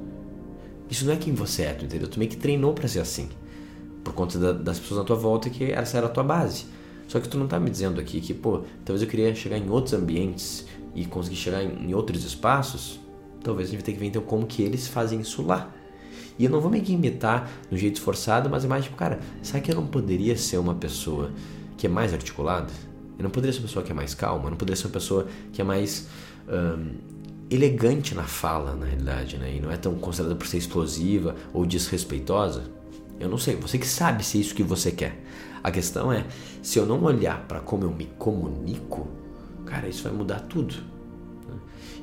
Isso 0.90 1.04
não 1.04 1.12
é 1.12 1.16
quem 1.16 1.34
você 1.34 1.62
é, 1.64 1.74
tu 1.74 1.84
entendeu? 1.84 2.08
Tu 2.08 2.18
meio 2.18 2.30
que 2.30 2.36
treinou 2.36 2.72
para 2.72 2.88
ser 2.88 3.00
assim, 3.00 3.28
por 4.02 4.14
conta 4.14 4.38
da, 4.38 4.52
das 4.52 4.78
pessoas 4.78 5.00
na 5.00 5.04
tua 5.04 5.16
volta 5.16 5.50
que 5.50 5.64
essa 5.64 5.98
era 5.98 6.06
a 6.06 6.10
tua 6.10 6.24
base. 6.24 6.66
Só 7.06 7.20
que 7.20 7.28
tu 7.28 7.38
não 7.38 7.46
tá 7.46 7.58
me 7.58 7.70
dizendo 7.70 8.00
aqui 8.00 8.20
que, 8.20 8.34
pô, 8.34 8.62
talvez 8.84 9.02
eu 9.02 9.08
queria 9.08 9.34
chegar 9.34 9.58
em 9.58 9.68
outros 9.70 9.94
ambientes 9.94 10.66
e 10.94 11.04
conseguir 11.04 11.36
chegar 11.36 11.62
em, 11.62 11.90
em 11.90 11.94
outros 11.94 12.24
espaços 12.24 13.00
Talvez 13.42 13.68
a 13.68 13.72
gente 13.72 13.84
ter 13.84 13.92
que 13.92 13.98
ver 13.98 14.06
então 14.06 14.22
como 14.22 14.46
que 14.46 14.62
eles 14.62 14.86
fazem 14.88 15.20
isso 15.20 15.42
lá. 15.42 15.72
E 16.38 16.44
eu 16.44 16.50
não 16.50 16.60
vou 16.60 16.70
que 16.70 16.92
imitar 16.92 17.50
no 17.70 17.76
jeito 17.76 18.00
forçado, 18.00 18.48
mas 18.48 18.64
é 18.64 18.68
mais 18.68 18.84
tipo, 18.84 18.96
cara, 18.96 19.18
será 19.42 19.60
que 19.60 19.70
eu 19.70 19.74
não 19.74 19.86
poderia 19.86 20.36
ser 20.36 20.58
uma 20.58 20.74
pessoa 20.74 21.30
que 21.76 21.86
é 21.86 21.90
mais 21.90 22.12
articulada? 22.12 22.72
Eu 23.18 23.24
não 23.24 23.30
poderia 23.30 23.52
ser 23.52 23.58
uma 23.58 23.66
pessoa 23.66 23.84
que 23.84 23.90
é 23.90 23.94
mais 23.94 24.14
calma? 24.14 24.44
Eu 24.44 24.50
não 24.50 24.56
poderia 24.56 24.76
ser 24.76 24.86
uma 24.86 24.92
pessoa 24.92 25.26
que 25.52 25.60
é 25.60 25.64
mais 25.64 26.06
elegante 27.50 28.14
na 28.14 28.22
fala, 28.22 28.76
na 28.76 28.86
realidade, 28.86 29.36
né? 29.36 29.56
E 29.56 29.60
não 29.60 29.72
é 29.72 29.76
tão 29.76 29.94
considerada 29.96 30.36
por 30.36 30.46
ser 30.46 30.58
explosiva 30.58 31.34
ou 31.52 31.66
desrespeitosa? 31.66 32.64
Eu 33.18 33.28
não 33.28 33.38
sei, 33.38 33.56
você 33.56 33.76
que 33.76 33.86
sabe 33.86 34.24
se 34.24 34.38
é 34.38 34.40
isso 34.40 34.54
que 34.54 34.62
você 34.62 34.92
quer. 34.92 35.20
A 35.62 35.72
questão 35.72 36.12
é, 36.12 36.24
se 36.62 36.78
eu 36.78 36.86
não 36.86 37.02
olhar 37.02 37.46
para 37.48 37.58
como 37.58 37.82
eu 37.82 37.90
me 37.90 38.04
comunico, 38.16 39.08
cara, 39.66 39.88
isso 39.88 40.04
vai 40.04 40.12
mudar 40.12 40.40
tudo. 40.40 40.74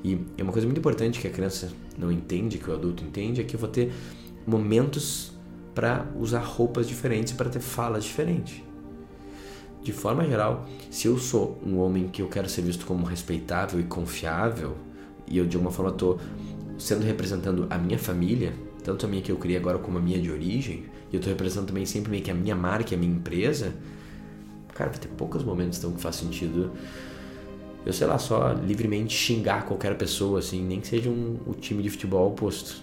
E 0.06 0.24
é 0.38 0.44
uma 0.44 0.52
coisa 0.52 0.68
muito 0.68 0.78
importante 0.78 1.20
que 1.20 1.28
a 1.28 1.32
criança 1.32 1.72
não 1.98 2.12
entende, 2.12 2.60
que 2.60 2.70
o 2.70 2.74
adulto 2.76 3.04
entende, 3.04 3.42
é 3.42 3.44
que 3.44 3.56
eu 3.56 3.60
vou 3.60 3.68
ter 3.68 3.92
momentos 4.46 5.32
para 5.74 6.06
usar 6.16 6.42
roupas 6.42 6.88
diferentes 6.88 7.34
para 7.34 7.50
ter 7.50 7.60
falas 7.60 8.04
diferentes. 8.04 8.62
De 9.82 9.92
forma 9.92 10.24
geral, 10.24 10.70
se 10.92 11.08
eu 11.08 11.18
sou 11.18 11.60
um 11.66 11.80
homem 11.80 12.08
que 12.08 12.22
eu 12.22 12.28
quero 12.28 12.48
ser 12.48 12.62
visto 12.62 12.86
como 12.86 13.04
respeitável 13.04 13.80
e 13.80 13.84
confiável, 13.84 14.78
e 15.28 15.40
eu 15.40 15.48
de 15.48 15.58
alguma 15.58 15.72
forma 15.72 15.90
estou 15.90 16.20
sendo 16.78 17.04
representando 17.04 17.66
a 17.72 17.78
minha 17.80 17.98
família, 17.98 18.54
tanto 18.84 19.08
a 19.08 19.10
minha 19.10 19.24
que 19.24 19.32
eu 19.32 19.38
criei 19.38 19.58
agora 19.58 19.80
como 19.80 19.98
a 19.98 20.02
minha 20.02 20.22
de 20.22 20.30
origem, 20.30 20.86
e 21.12 21.16
eu 21.16 21.18
estou 21.18 21.32
representando 21.32 21.70
também 21.70 21.86
sempre 21.88 22.12
meio 22.12 22.22
que 22.22 22.30
a 22.30 22.36
minha 22.36 22.56
marca 22.56 22.94
a 22.94 22.98
minha 22.98 23.12
empresa, 23.12 23.74
cara, 24.72 24.92
vai 24.92 25.00
ter 25.00 25.08
poucos 25.08 25.44
momentos 25.44 25.80
então 25.80 25.94
que 25.94 26.00
faz 26.00 26.18
sentido 26.18 26.74
eu 27.86 27.94
sei 27.94 28.08
lá, 28.08 28.18
só 28.18 28.54
livremente 28.54 29.16
xingar 29.16 29.66
qualquer 29.66 29.96
pessoa, 29.98 30.40
assim, 30.40 30.64
nem 30.64 30.82
que 30.82 30.88
seja 30.88 31.10
um, 31.10 31.38
o 31.46 31.54
time 31.54 31.84
de 31.84 31.90
futebol 31.90 32.30
oposto. 32.30 32.82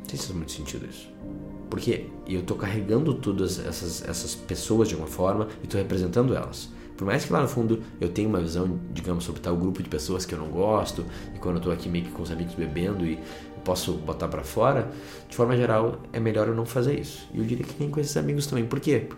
Não 0.00 0.10
sei 0.10 0.18
se 0.18 0.26
faz 0.26 0.36
muito 0.36 0.52
sentido 0.52 0.86
isso. 0.86 1.08
Porque 1.70 2.06
eu 2.28 2.42
tô 2.42 2.54
carregando 2.54 3.14
todas 3.14 3.58
essas, 3.58 4.06
essas 4.06 4.34
pessoas 4.34 4.88
de 4.88 4.94
alguma 4.94 5.10
forma 5.10 5.48
e 5.64 5.66
tô 5.66 5.78
representando 5.78 6.34
elas. 6.34 6.70
Por 6.96 7.04
mais 7.04 7.24
que 7.24 7.32
lá 7.32 7.42
no 7.42 7.48
fundo 7.48 7.82
eu 8.00 8.08
tenha 8.08 8.28
uma 8.28 8.40
visão, 8.40 8.78
digamos, 8.92 9.24
sobre 9.24 9.40
tal 9.40 9.56
grupo 9.56 9.82
de 9.82 9.88
pessoas 9.88 10.24
que 10.24 10.34
eu 10.34 10.38
não 10.38 10.48
gosto, 10.48 11.04
e 11.34 11.38
quando 11.38 11.56
eu 11.56 11.62
tô 11.62 11.70
aqui 11.70 11.88
meio 11.88 12.04
que 12.04 12.10
com 12.10 12.22
os 12.22 12.30
amigos 12.30 12.54
bebendo 12.54 13.04
e 13.04 13.18
posso 13.64 13.92
botar 13.94 14.28
para 14.28 14.44
fora, 14.44 14.90
de 15.28 15.36
forma 15.36 15.56
geral 15.56 16.00
é 16.12 16.20
melhor 16.20 16.46
eu 16.46 16.54
não 16.54 16.64
fazer 16.64 16.98
isso. 16.98 17.26
E 17.34 17.38
eu 17.38 17.44
diria 17.44 17.66
que 17.66 17.74
nem 17.78 17.90
com 17.90 18.00
esses 18.00 18.16
amigos 18.16 18.46
também. 18.46 18.64
Por 18.64 18.80
quê? 18.80 19.08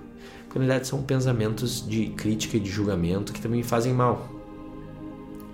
Porque 0.44 0.58
na 0.58 0.64
verdade 0.64 0.88
são 0.88 1.02
pensamentos 1.02 1.86
de 1.86 2.06
crítica 2.10 2.56
e 2.56 2.60
de 2.60 2.70
julgamento 2.70 3.32
que 3.32 3.40
também 3.40 3.62
fazem 3.62 3.92
mal. 3.92 4.37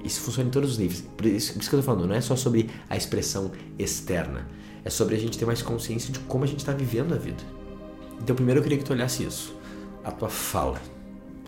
Isso 0.04 0.20
funciona 0.20 0.48
em 0.48 0.52
todos 0.52 0.72
os 0.72 0.78
níveis. 0.78 1.00
Por 1.00 1.24
isso, 1.24 1.54
por 1.54 1.60
isso 1.60 1.70
que 1.70 1.74
eu 1.74 1.80
tô 1.80 1.86
falando, 1.86 2.06
não 2.06 2.14
é 2.14 2.20
só 2.20 2.36
sobre 2.36 2.68
a 2.90 2.96
expressão 2.96 3.50
externa. 3.78 4.46
É 4.84 4.90
sobre 4.90 5.14
a 5.14 5.18
gente 5.18 5.38
ter 5.38 5.46
mais 5.46 5.62
consciência 5.62 6.12
de 6.12 6.18
como 6.20 6.44
a 6.44 6.46
gente 6.46 6.58
está 6.58 6.72
vivendo 6.72 7.14
a 7.14 7.16
vida. 7.16 7.42
Então, 8.22 8.36
primeiro 8.36 8.60
eu 8.60 8.62
queria 8.62 8.76
que 8.76 8.84
tu 8.84 8.92
olhasse 8.92 9.24
isso. 9.24 9.56
A 10.04 10.10
tua 10.10 10.28
fala. 10.28 10.80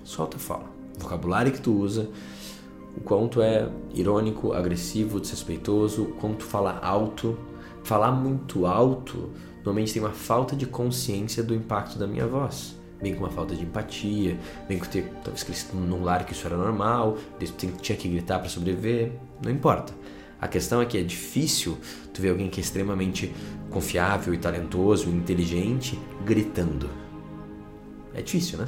Só 0.02 0.24
a 0.24 0.26
tua 0.26 0.40
fala. 0.40 0.64
O 0.96 1.02
vocabulário 1.02 1.52
que 1.52 1.60
tu 1.60 1.78
usa, 1.78 2.08
o 2.96 3.00
quanto 3.00 3.42
é 3.42 3.68
irônico, 3.92 4.54
agressivo, 4.54 5.20
desrespeitoso, 5.20 6.04
o 6.04 6.12
quanto 6.14 6.42
fala 6.42 6.78
alto. 6.82 7.38
Falar 7.84 8.10
muito 8.10 8.66
alto, 8.66 9.30
normalmente 9.56 9.92
tem 9.92 10.02
uma 10.02 10.10
falta 10.10 10.56
de 10.56 10.66
consciência 10.66 11.42
do 11.42 11.54
impacto 11.54 11.98
da 11.98 12.06
minha 12.06 12.26
voz 12.26 12.74
vem 13.00 13.14
com 13.14 13.20
uma 13.20 13.30
falta 13.30 13.54
de 13.54 13.62
empatia, 13.62 14.38
vem 14.68 14.78
com 14.78 14.86
ter 14.86 15.10
talvez 15.22 15.42
crescido 15.42 15.76
num 15.76 16.02
lar 16.02 16.24
que 16.24 16.32
isso 16.32 16.46
era 16.46 16.56
normal, 16.56 17.18
tinha 17.56 17.96
que 17.96 18.08
gritar 18.08 18.38
para 18.38 18.48
sobreviver, 18.48 19.12
não 19.42 19.50
importa. 19.50 19.92
A 20.40 20.48
questão 20.48 20.82
é 20.82 20.86
que 20.86 20.98
é 20.98 21.02
difícil 21.02 21.78
tu 22.12 22.20
ver 22.20 22.30
alguém 22.30 22.48
que 22.48 22.60
é 22.60 22.62
extremamente 22.62 23.32
confiável 23.70 24.34
e 24.34 24.38
talentoso, 24.38 25.08
e 25.08 25.12
inteligente, 25.12 25.98
gritando. 26.24 26.90
É 28.14 28.20
difícil, 28.20 28.58
né? 28.58 28.66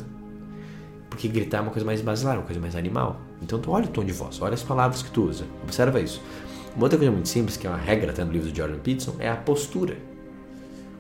Porque 1.11 1.29
gritar 1.29 1.59
é 1.59 1.61
uma 1.63 1.71
coisa 1.71 1.85
mais 1.85 2.01
basilar, 2.01 2.37
uma 2.37 2.45
coisa 2.45 2.61
mais 2.61 2.75
animal. 2.75 3.21
Então 3.43 3.59
tu 3.59 3.71
olha 3.71 3.85
o 3.85 3.89
tom 3.89 4.05
de 4.05 4.13
voz, 4.13 4.41
olha 4.41 4.55
as 4.55 4.63
palavras 4.63 5.03
que 5.03 5.11
tu 5.11 5.25
usa, 5.25 5.45
observa 5.63 6.01
isso. 6.01 6.23
Uma 6.75 6.85
outra 6.85 6.99
coisa 6.99 7.13
muito 7.13 7.29
simples, 7.29 7.57
que 7.57 7.67
é 7.67 7.71
uma 7.71 7.79
regra 7.79 8.13
até 8.13 8.25
no 8.25 8.33
livro 8.33 8.51
do 8.51 8.57
Jordan 8.57 8.79
Peterson, 8.79 9.17
é 9.19 9.29
a 9.29 9.37
postura 9.37 9.97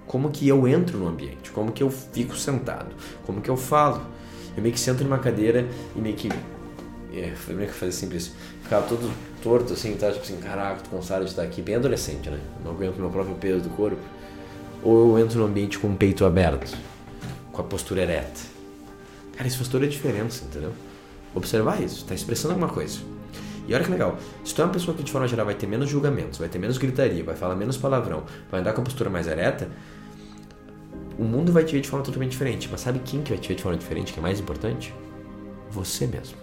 como 0.08 0.30
que 0.30 0.48
eu 0.48 0.66
entro 0.66 0.98
no 0.98 1.06
ambiente, 1.06 1.50
como 1.52 1.70
que 1.70 1.82
eu 1.82 1.90
fico 1.90 2.34
sentado, 2.34 2.88
como 3.24 3.40
que 3.40 3.48
eu 3.48 3.56
falo. 3.56 4.00
Eu 4.56 4.62
meio 4.62 4.74
que 4.74 4.80
sento 4.80 5.04
numa 5.04 5.18
cadeira 5.18 5.68
e 5.94 6.00
meio 6.00 6.16
que. 6.16 6.28
É, 7.12 7.32
foi 7.36 7.54
meio 7.54 7.68
que 7.68 7.74
fazer 7.74 7.92
sempre 7.92 8.16
isso. 8.16 8.34
Ficava 8.62 8.86
todo 8.86 9.08
torto 9.42 9.74
assim, 9.74 9.94
tá? 9.94 10.10
Tipo 10.10 10.24
assim, 10.24 10.36
caraca, 10.38 10.80
tô 10.82 10.96
cansado 10.96 11.24
de 11.24 11.30
estar 11.30 11.42
aqui. 11.42 11.62
Bem 11.62 11.76
adolescente, 11.76 12.28
né? 12.28 12.40
Não 12.64 12.72
aguento 12.72 12.96
meu 12.96 13.10
próprio 13.10 13.36
peso 13.36 13.60
do 13.60 13.70
corpo. 13.70 14.00
Ou 14.82 15.16
eu 15.16 15.24
entro 15.24 15.38
no 15.38 15.46
ambiente 15.46 15.78
com 15.78 15.88
o 15.88 15.96
peito 15.96 16.24
aberto, 16.24 16.76
com 17.52 17.60
a 17.60 17.64
postura 17.64 18.02
ereta. 18.02 18.40
Cara, 19.36 19.46
isso 19.46 19.58
faz 19.58 19.68
toda 19.68 19.84
a 19.84 19.88
diferença, 19.88 20.44
entendeu? 20.44 20.72
Observar 21.34 21.82
isso, 21.82 22.04
tá 22.04 22.14
expressando 22.14 22.54
alguma 22.54 22.68
coisa. 22.70 22.98
E 23.68 23.74
olha 23.74 23.84
que 23.84 23.90
legal, 23.90 24.16
se 24.42 24.54
tu 24.54 24.62
é 24.62 24.64
uma 24.64 24.72
pessoa 24.72 24.96
que 24.96 25.02
de 25.02 25.12
forma 25.12 25.28
geral 25.28 25.44
vai 25.44 25.54
ter 25.54 25.66
menos 25.66 25.90
julgamentos, 25.90 26.38
vai 26.38 26.48
ter 26.48 26.58
menos 26.58 26.78
gritaria, 26.78 27.22
vai 27.22 27.36
falar 27.36 27.54
menos 27.54 27.76
palavrão, 27.76 28.24
vai 28.50 28.60
andar 28.60 28.72
com 28.72 28.80
a 28.80 28.84
postura 28.84 29.10
mais 29.10 29.26
ereta, 29.26 29.68
o 31.18 31.24
mundo 31.24 31.52
vai 31.52 31.64
te 31.64 31.72
ver 31.72 31.80
de 31.80 31.88
forma 31.88 32.04
totalmente 32.04 32.30
diferente. 32.30 32.68
Mas 32.70 32.80
sabe 32.80 33.00
quem 33.00 33.22
que 33.22 33.30
vai 33.30 33.38
te 33.38 33.48
ver 33.48 33.56
de 33.56 33.62
forma 33.62 33.76
diferente, 33.76 34.12
que 34.12 34.18
é 34.18 34.22
mais 34.22 34.38
importante? 34.38 34.94
Você 35.70 36.06
mesmo. 36.06 36.36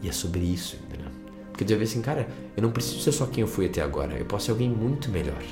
E 0.00 0.08
é 0.08 0.12
sobre 0.12 0.40
isso, 0.40 0.78
entendeu? 0.86 1.10
Porque 1.50 1.64
tu 1.64 1.68
vai 1.68 1.78
ver 1.78 1.84
assim, 1.84 2.00
cara, 2.00 2.28
eu 2.56 2.62
não 2.62 2.70
preciso 2.70 3.00
ser 3.00 3.12
só 3.12 3.26
quem 3.26 3.42
eu 3.42 3.48
fui 3.48 3.66
até 3.66 3.82
agora. 3.82 4.16
Eu 4.16 4.24
posso 4.24 4.46
ser 4.46 4.52
alguém 4.52 4.70
muito 4.70 5.10
melhor. 5.10 5.42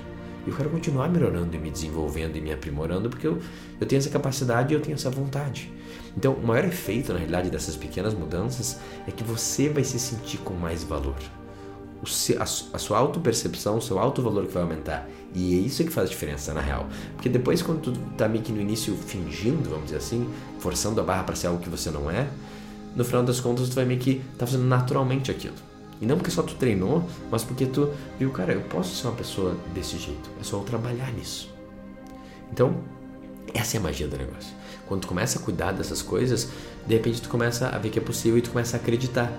Eu 0.46 0.56
quero 0.56 0.70
continuar 0.70 1.08
melhorando 1.08 1.54
e 1.54 1.58
me 1.58 1.70
desenvolvendo 1.70 2.36
e 2.36 2.40
me 2.40 2.50
aprimorando 2.50 3.10
porque 3.10 3.26
eu, 3.26 3.38
eu 3.78 3.86
tenho 3.86 3.98
essa 3.98 4.08
capacidade 4.08 4.72
e 4.72 4.76
eu 4.76 4.80
tenho 4.80 4.94
essa 4.94 5.10
vontade. 5.10 5.70
Então, 6.16 6.32
o 6.32 6.46
maior 6.46 6.64
efeito, 6.64 7.12
na 7.12 7.18
realidade, 7.18 7.50
dessas 7.50 7.76
pequenas 7.76 8.14
mudanças 8.14 8.80
é 9.06 9.10
que 9.10 9.22
você 9.22 9.68
vai 9.68 9.84
se 9.84 9.98
sentir 9.98 10.38
com 10.38 10.54
mais 10.54 10.82
valor 10.82 11.16
a, 12.38 12.78
sua 12.78 12.98
autopercepção, 12.98 13.78
o 13.78 13.82
seu 13.82 13.98
alto 13.98 14.22
valor 14.22 14.46
que 14.46 14.52
vai 14.52 14.62
aumentar. 14.62 15.08
E 15.34 15.54
é 15.54 15.60
isso 15.60 15.84
que 15.84 15.90
faz 15.90 16.08
a 16.08 16.10
diferença, 16.10 16.52
na 16.52 16.60
real. 16.60 16.88
Porque 17.14 17.28
depois, 17.28 17.62
quando 17.62 17.80
tu 17.80 17.92
tá 18.16 18.28
meio 18.28 18.42
que 18.42 18.52
no 18.52 18.60
início 18.60 18.94
fingindo, 18.96 19.68
vamos 19.68 19.86
dizer 19.86 19.98
assim, 19.98 20.28
forçando 20.58 21.00
a 21.00 21.04
barra 21.04 21.24
para 21.24 21.36
ser 21.36 21.48
algo 21.48 21.60
que 21.60 21.68
você 21.68 21.90
não 21.90 22.10
é, 22.10 22.28
no 22.96 23.04
final 23.04 23.22
das 23.22 23.38
contas 23.38 23.68
tu 23.68 23.74
vai 23.74 23.84
meio 23.84 24.00
que 24.00 24.22
tá 24.36 24.46
fazendo 24.46 24.64
naturalmente 24.64 25.30
aquilo. 25.30 25.54
E 26.00 26.06
não 26.06 26.16
porque 26.16 26.30
só 26.30 26.42
tu 26.42 26.54
treinou, 26.54 27.06
mas 27.30 27.44
porque 27.44 27.66
tu 27.66 27.92
viu, 28.18 28.30
cara, 28.30 28.54
eu 28.54 28.62
posso 28.62 28.96
ser 28.96 29.06
uma 29.06 29.16
pessoa 29.16 29.56
desse 29.74 29.98
jeito. 29.98 30.30
É 30.40 30.44
só 30.44 30.56
eu 30.56 30.64
trabalhar 30.64 31.12
nisso. 31.12 31.52
Então, 32.50 32.74
essa 33.52 33.76
é 33.76 33.80
a 33.80 33.82
magia 33.82 34.08
do 34.08 34.16
negócio. 34.16 34.54
Quando 34.86 35.02
tu 35.02 35.08
começa 35.08 35.38
a 35.38 35.42
cuidar 35.42 35.72
dessas 35.72 36.02
coisas, 36.02 36.48
de 36.86 36.94
repente 36.94 37.20
tu 37.20 37.28
começa 37.28 37.68
a 37.68 37.78
ver 37.78 37.90
que 37.90 37.98
é 37.98 38.02
possível 38.02 38.38
e 38.38 38.42
tu 38.42 38.50
começa 38.50 38.76
a 38.76 38.80
acreditar. 38.80 39.30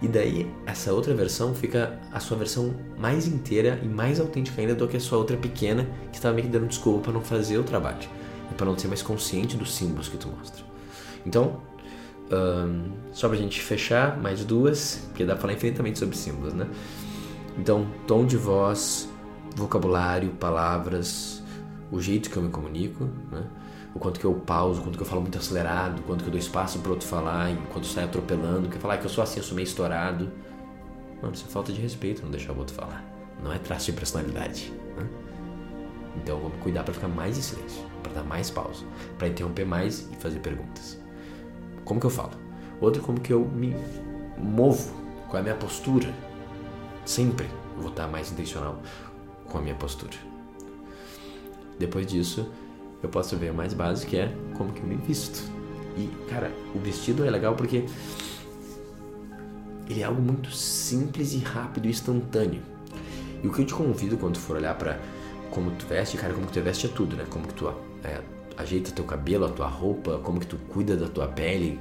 E 0.00 0.06
daí, 0.06 0.48
essa 0.64 0.92
outra 0.92 1.12
versão 1.12 1.54
fica 1.54 1.98
a 2.12 2.20
sua 2.20 2.36
versão 2.36 2.74
mais 2.96 3.26
inteira 3.26 3.80
e 3.82 3.88
mais 3.88 4.20
autêntica 4.20 4.60
ainda 4.60 4.74
do 4.74 4.86
que 4.86 4.96
a 4.96 5.00
sua 5.00 5.18
outra 5.18 5.36
pequena, 5.36 5.88
que 6.12 6.18
estava 6.18 6.34
meio 6.34 6.46
que 6.46 6.52
dando 6.52 6.68
desculpa 6.68 7.00
para 7.04 7.12
não 7.12 7.20
fazer 7.20 7.58
o 7.58 7.64
trabalho. 7.64 8.08
E 8.50 8.54
para 8.54 8.66
não 8.66 8.78
ser 8.78 8.86
mais 8.86 9.02
consciente 9.02 9.56
dos 9.56 9.74
símbolos 9.74 10.08
que 10.08 10.16
tu 10.16 10.28
mostra. 10.28 10.64
Então, 11.26 11.60
um, 12.30 12.92
só 13.12 13.28
pra 13.28 13.36
gente 13.36 13.60
fechar, 13.60 14.16
mais 14.20 14.44
duas, 14.44 15.02
porque 15.08 15.24
dá 15.24 15.32
pra 15.32 15.42
falar 15.42 15.54
infinitamente 15.54 15.98
sobre 15.98 16.16
símbolos, 16.16 16.54
né? 16.54 16.68
Então, 17.58 17.86
tom 18.06 18.24
de 18.24 18.36
voz, 18.36 19.08
vocabulário, 19.56 20.30
palavras, 20.30 21.42
o 21.90 22.00
jeito 22.00 22.30
que 22.30 22.36
eu 22.36 22.42
me 22.42 22.50
comunico, 22.50 23.08
né? 23.32 23.44
O 23.94 23.98
quanto 23.98 24.20
que 24.20 24.26
eu 24.26 24.34
pauso, 24.34 24.80
o 24.80 24.84
quanto 24.84 24.96
que 24.96 25.02
eu 25.02 25.06
falo 25.06 25.22
muito 25.22 25.38
acelerado, 25.38 26.00
o 26.00 26.02
quanto 26.02 26.22
que 26.22 26.28
eu 26.28 26.32
dou 26.32 26.38
espaço 26.38 26.78
para 26.78 26.90
outro 26.90 27.06
falar, 27.06 27.50
enquanto 27.50 27.86
sai 27.86 28.04
atropelando, 28.04 28.68
que 28.68 28.78
falar 28.78 28.98
que 28.98 29.06
eu 29.06 29.10
sou 29.10 29.22
assim, 29.22 29.40
eu 29.40 29.44
sou 29.44 29.54
meio 29.54 29.66
estourado. 29.66 30.30
Mano, 31.22 31.34
isso 31.34 31.46
é 31.46 31.50
falta 31.50 31.72
de 31.72 31.80
respeito 31.80 32.22
não 32.22 32.30
deixar 32.30 32.52
o 32.52 32.58
outro 32.58 32.74
falar. 32.74 33.04
Não 33.42 33.52
é 33.52 33.58
traço 33.58 33.86
de 33.86 33.92
personalidade. 33.92 34.72
Né? 34.96 35.06
Então 36.16 36.38
vamos 36.38 36.58
cuidar 36.60 36.84
para 36.84 36.94
ficar 36.94 37.08
mais 37.08 37.38
em 37.38 37.42
silêncio, 37.42 37.82
para 38.02 38.12
dar 38.12 38.24
mais 38.24 38.50
pausa, 38.50 38.84
para 39.16 39.28
interromper 39.28 39.64
mais 39.64 40.08
e 40.12 40.16
fazer 40.16 40.40
perguntas. 40.40 41.00
Como 41.84 41.98
que 42.00 42.06
eu 42.06 42.10
falo? 42.10 42.32
Outro, 42.80 43.02
como 43.02 43.20
que 43.20 43.32
eu 43.32 43.44
me 43.44 43.74
movo, 44.36 44.92
qual 45.28 45.38
é 45.38 45.40
a 45.40 45.42
minha 45.42 45.54
postura. 45.54 46.12
Sempre 47.04 47.48
vou 47.76 47.90
estar 47.90 48.06
mais 48.06 48.30
intencional 48.30 48.80
com 49.46 49.58
a 49.58 49.60
minha 49.60 49.74
postura. 49.74 50.16
Depois 51.78 52.06
disso, 52.06 52.50
eu 53.02 53.08
posso 53.08 53.36
ver 53.36 53.50
o 53.50 53.54
mais 53.54 53.74
básico 53.74 54.10
que 54.10 54.16
é 54.16 54.32
como 54.56 54.72
que 54.72 54.80
eu 54.80 54.86
me 54.86 54.96
visto. 54.96 55.42
E, 55.96 56.08
cara, 56.28 56.50
o 56.74 56.78
vestido 56.78 57.24
é 57.24 57.30
legal 57.30 57.54
porque 57.54 57.84
ele 59.88 60.00
é 60.00 60.04
algo 60.04 60.20
muito 60.20 60.50
simples 60.50 61.32
e 61.32 61.38
rápido 61.38 61.86
e 61.86 61.90
instantâneo. 61.90 62.62
E 63.42 63.46
o 63.46 63.52
que 63.52 63.62
eu 63.62 63.66
te 63.66 63.74
convido 63.74 64.16
quando 64.16 64.38
for 64.38 64.56
olhar 64.56 64.76
para 64.76 64.98
como 65.50 65.70
tu 65.72 65.86
veste, 65.86 66.16
cara, 66.16 66.34
como 66.34 66.46
que 66.46 66.52
tu 66.52 66.60
veste 66.60 66.86
é 66.86 66.88
tudo, 66.88 67.16
né? 67.16 67.24
Como 67.30 67.46
que 67.46 67.54
tu 67.54 67.68
é, 68.04 68.20
ajeita 68.56 68.90
teu 68.90 69.04
cabelo, 69.04 69.46
a 69.46 69.48
tua 69.48 69.66
roupa, 69.66 70.18
como 70.18 70.40
que 70.40 70.46
tu 70.46 70.56
cuida 70.56 70.96
da 70.96 71.08
tua 71.08 71.28
pele, 71.28 71.78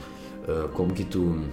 uh, 0.47 0.69
como 0.69 0.93
que 0.93 1.03
tu 1.03 1.43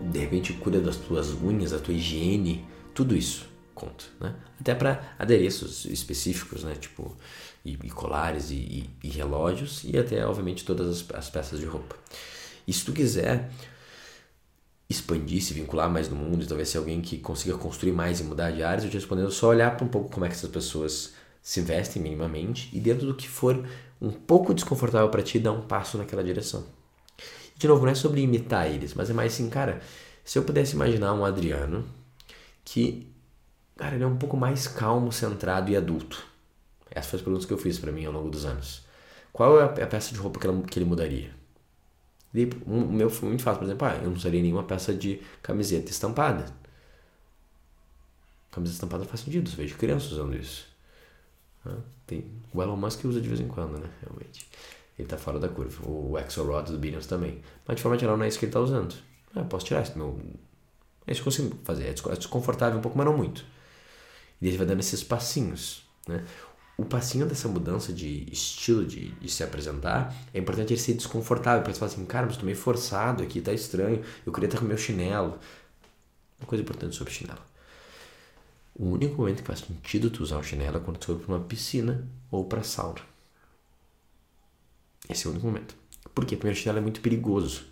de 0.00 0.18
repente 0.18 0.54
cuida 0.54 0.80
das 0.80 0.96
tuas 0.96 1.30
unhas, 1.32 1.70
da 1.70 1.78
tua 1.78 1.94
higiene, 1.94 2.66
tudo 2.94 3.14
isso 3.14 3.48
conta, 3.74 4.04
né? 4.20 4.34
Até 4.60 4.74
para 4.74 5.14
adereços 5.18 5.84
específicos, 5.86 6.64
né? 6.64 6.74
Tipo 6.74 7.16
e, 7.64 7.72
e 7.72 7.90
colares 7.90 8.50
e, 8.50 8.88
e, 9.02 9.08
relógios 9.08 9.82
e 9.84 9.98
até, 9.98 10.24
obviamente, 10.24 10.64
todas 10.64 10.88
as, 10.88 11.10
as, 11.14 11.30
peças 11.30 11.60
de 11.60 11.66
roupa. 11.66 11.96
E 12.66 12.72
se 12.72 12.84
tu 12.84 12.92
quiser 12.92 13.50
expandir, 14.88 15.42
se 15.42 15.54
vincular 15.54 15.88
mais 15.88 16.08
no 16.08 16.16
mundo 16.16 16.46
talvez 16.46 16.68
ser 16.68 16.78
alguém 16.78 17.00
que 17.00 17.18
consiga 17.18 17.56
construir 17.56 17.92
mais 17.92 18.20
e 18.20 18.24
mudar 18.24 18.50
de 18.50 18.62
áreas, 18.62 18.84
eu 18.84 18.90
te 18.90 18.94
respondendo 18.94 19.30
só 19.30 19.48
olhar 19.48 19.76
para 19.76 19.84
um 19.84 19.88
pouco 19.88 20.10
como 20.10 20.24
é 20.24 20.28
que 20.28 20.34
essas 20.34 20.50
pessoas 20.50 21.14
se 21.42 21.60
vestem 21.60 22.02
minimamente 22.02 22.68
e 22.72 22.80
dentro 22.80 23.06
do 23.06 23.14
que 23.14 23.28
for 23.28 23.64
um 24.00 24.10
pouco 24.10 24.54
desconfortável 24.54 25.08
para 25.08 25.22
ti, 25.22 25.38
dar 25.38 25.52
um 25.52 25.62
passo 25.62 25.98
naquela 25.98 26.24
direção. 26.24 26.64
De 27.56 27.68
novo, 27.68 27.84
não 27.84 27.92
é 27.92 27.94
sobre 27.94 28.22
imitar 28.22 28.66
eles, 28.70 28.94
mas 28.94 29.10
é 29.10 29.12
mais 29.12 29.34
assim, 29.34 29.50
cara, 29.50 29.80
se 30.24 30.38
eu 30.38 30.42
pudesse 30.42 30.74
imaginar 30.74 31.12
um 31.12 31.24
Adriano 31.24 31.84
que, 32.64 33.12
cara, 33.76 33.94
ele 33.94 34.04
é 34.04 34.06
um 34.06 34.16
pouco 34.16 34.36
mais 34.36 34.66
calmo, 34.66 35.12
centrado 35.12 35.70
e 35.70 35.76
adulto. 35.76 36.29
Essas 36.90 37.06
foram 37.06 37.18
as 37.18 37.22
perguntas 37.22 37.46
que 37.46 37.52
eu 37.52 37.58
fiz 37.58 37.78
para 37.78 37.92
mim 37.92 38.04
ao 38.04 38.12
longo 38.12 38.30
dos 38.30 38.44
anos. 38.44 38.84
Qual 39.32 39.60
é 39.60 39.64
a 39.64 39.86
peça 39.86 40.12
de 40.12 40.18
roupa 40.18 40.40
que, 40.40 40.46
ela, 40.46 40.60
que 40.62 40.78
ele 40.78 40.86
mudaria? 40.86 41.30
E 42.34 42.48
o 42.66 42.80
meu 42.80 43.10
foi 43.10 43.28
muito 43.28 43.42
fácil, 43.42 43.60
por 43.60 43.64
exemplo, 43.64 43.86
ah, 43.86 43.96
eu 43.96 44.08
não 44.08 44.12
usaria 44.12 44.40
nenhuma 44.42 44.62
peça 44.62 44.94
de 44.94 45.20
camiseta 45.42 45.90
estampada. 45.90 46.46
Camiseta 48.50 48.76
estampada 48.76 49.04
faz 49.04 49.20
sentido, 49.20 49.48
você 49.48 49.56
vejo 49.56 49.76
crianças 49.76 50.12
usando 50.12 50.36
isso. 50.36 50.66
Tem, 52.06 52.24
o 52.52 52.62
Elon 52.62 52.76
Musk 52.76 53.04
usa 53.04 53.20
de 53.20 53.28
vez 53.28 53.40
em 53.40 53.48
quando, 53.48 53.78
né? 53.78 53.88
Realmente. 54.02 54.46
Ele 54.98 55.08
tá 55.08 55.16
fora 55.16 55.38
da 55.38 55.48
curva. 55.48 55.88
O 55.88 56.16
Axelrod 56.16 56.70
do 56.70 56.78
Billions 56.78 57.06
também. 57.06 57.40
Mas 57.66 57.76
de 57.76 57.82
forma 57.82 57.98
geral 57.98 58.16
não 58.16 58.24
é 58.24 58.28
isso 58.28 58.38
que 58.38 58.44
ele 58.44 58.52
tá 58.52 58.60
usando. 58.60 58.94
Ah, 59.34 59.40
eu 59.40 59.44
posso 59.46 59.66
tirar 59.66 59.82
isso. 59.82 59.96
Meu... 59.96 60.20
É 61.06 61.12
isso 61.12 61.22
que 61.22 61.28
eu 61.28 61.32
consigo 61.32 61.58
fazer. 61.64 61.84
É, 61.84 61.90
é 61.90 62.16
desconfortável 62.16 62.78
um 62.78 62.82
pouco, 62.82 62.96
mas 62.96 63.06
não 63.06 63.16
muito. 63.16 63.44
E 64.40 64.48
ele 64.48 64.56
vai 64.56 64.66
dando 64.66 64.80
esses 64.80 65.02
passinhos, 65.02 65.84
né? 66.06 66.24
O 66.80 66.84
passinho 66.86 67.26
dessa 67.26 67.46
mudança 67.46 67.92
de 67.92 68.26
estilo 68.32 68.86
de, 68.86 69.10
de 69.10 69.28
se 69.28 69.44
apresentar 69.44 70.14
é 70.32 70.38
importante 70.38 70.72
ele 70.72 70.80
ser 70.80 70.94
desconfortável. 70.94 71.60
Porque 71.60 71.74
você 71.74 71.78
fala 71.78 71.92
assim, 71.92 72.06
cara, 72.06 72.24
mas 72.24 72.38
tô 72.38 72.46
meio 72.46 72.56
forçado 72.56 73.22
aqui, 73.22 73.38
tá 73.42 73.52
estranho. 73.52 74.02
Eu 74.24 74.32
queria 74.32 74.46
estar 74.46 74.60
com 74.60 74.64
meu 74.64 74.78
chinelo. 74.78 75.38
Uma 76.38 76.46
coisa 76.46 76.64
importante 76.64 76.96
sobre 76.96 77.12
chinelo. 77.12 77.38
O 78.74 78.92
único 78.92 79.20
momento 79.20 79.42
que 79.42 79.46
faz 79.46 79.58
sentido 79.58 80.08
tu 80.08 80.22
usar 80.22 80.38
o 80.38 80.42
chinelo 80.42 80.78
é 80.78 80.80
quando 80.80 80.96
tu 80.96 81.08
for 81.08 81.16
para 81.16 81.34
uma 81.34 81.44
piscina 81.44 82.08
ou 82.30 82.46
para 82.46 82.62
sauna. 82.62 83.00
Esse 85.06 85.26
é 85.26 85.28
o 85.28 85.32
único 85.32 85.48
momento. 85.48 85.74
Por 86.14 86.24
quê? 86.24 86.34
Primeiro, 86.34 86.58
o 86.58 86.62
chinelo 86.62 86.78
é 86.78 86.80
muito 86.80 87.02
perigoso. 87.02 87.64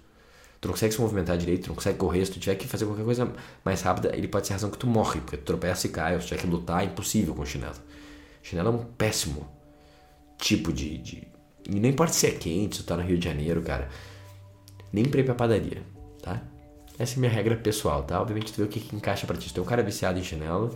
Tu 0.61 0.69
não 0.69 0.75
consegue 0.75 0.93
se 0.93 1.01
movimentar 1.01 1.39
direito, 1.39 1.63
tu 1.63 1.69
não 1.69 1.77
consegue 1.77 1.97
correr. 1.97 2.27
Se 2.27 2.33
tu 2.33 2.41
tiver 2.41 2.57
que 2.57 2.69
fazer 2.69 2.85
qualquer 2.85 3.07
coisa 3.07 3.33
mais 3.65 3.81
rápida, 3.81 4.15
ele 4.15 4.29
pode 4.29 4.47
ser 4.47 4.53
a 4.53 4.57
razão 4.57 4.71
que 4.71 4.77
tu 4.77 4.87
morre, 4.87 5.19
porque 5.23 5.39
tu 5.39 5.45
tropeça 5.45 5.87
e 5.87 5.91
cai, 5.91 6.15
ou 6.15 6.21
se 6.21 6.27
tiver 6.27 6.43
que 6.43 6.47
lutar, 6.47 6.83
é 6.83 6.85
impossível 6.85 7.35
com 7.35 7.41
o 7.41 7.47
chinelo. 7.47 7.89
Chinelo 8.49 8.69
é 8.69 8.73
um 8.73 8.85
péssimo 8.85 9.49
tipo 10.39 10.73
de, 10.73 10.99
de. 10.99 11.29
E 11.69 11.87
importa 11.87 12.13
se 12.13 12.27
é 12.27 12.31
quente, 12.31 12.77
se 12.77 12.83
tá 12.85 12.97
no 12.97 13.03
Rio 13.03 13.19
de 13.19 13.25
Janeiro, 13.25 13.63
cara. 13.63 13.89
Nem 14.93 15.05
pra 15.05 15.21
ir 15.21 15.25
pra 15.25 15.35
padaria, 15.35 15.83
tá? 16.23 16.43
Essa 16.99 17.15
é 17.15 17.17
a 17.17 17.21
minha 17.21 17.33
regra 17.33 17.57
pessoal, 17.57 18.03
tá? 18.03 18.21
Obviamente 18.21 18.53
tu 18.53 18.57
vê 18.57 18.63
o 18.65 18.69
que, 18.69 18.81
que 18.81 18.97
encaixa 18.97 19.27
pra 19.27 19.37
ti. 19.37 19.49
Se 19.49 19.55
tu 19.55 19.61
é 19.61 19.63
um 19.63 19.67
cara 19.67 19.83
viciado 19.83 20.19
em 20.19 20.25
chinelo, 20.25 20.75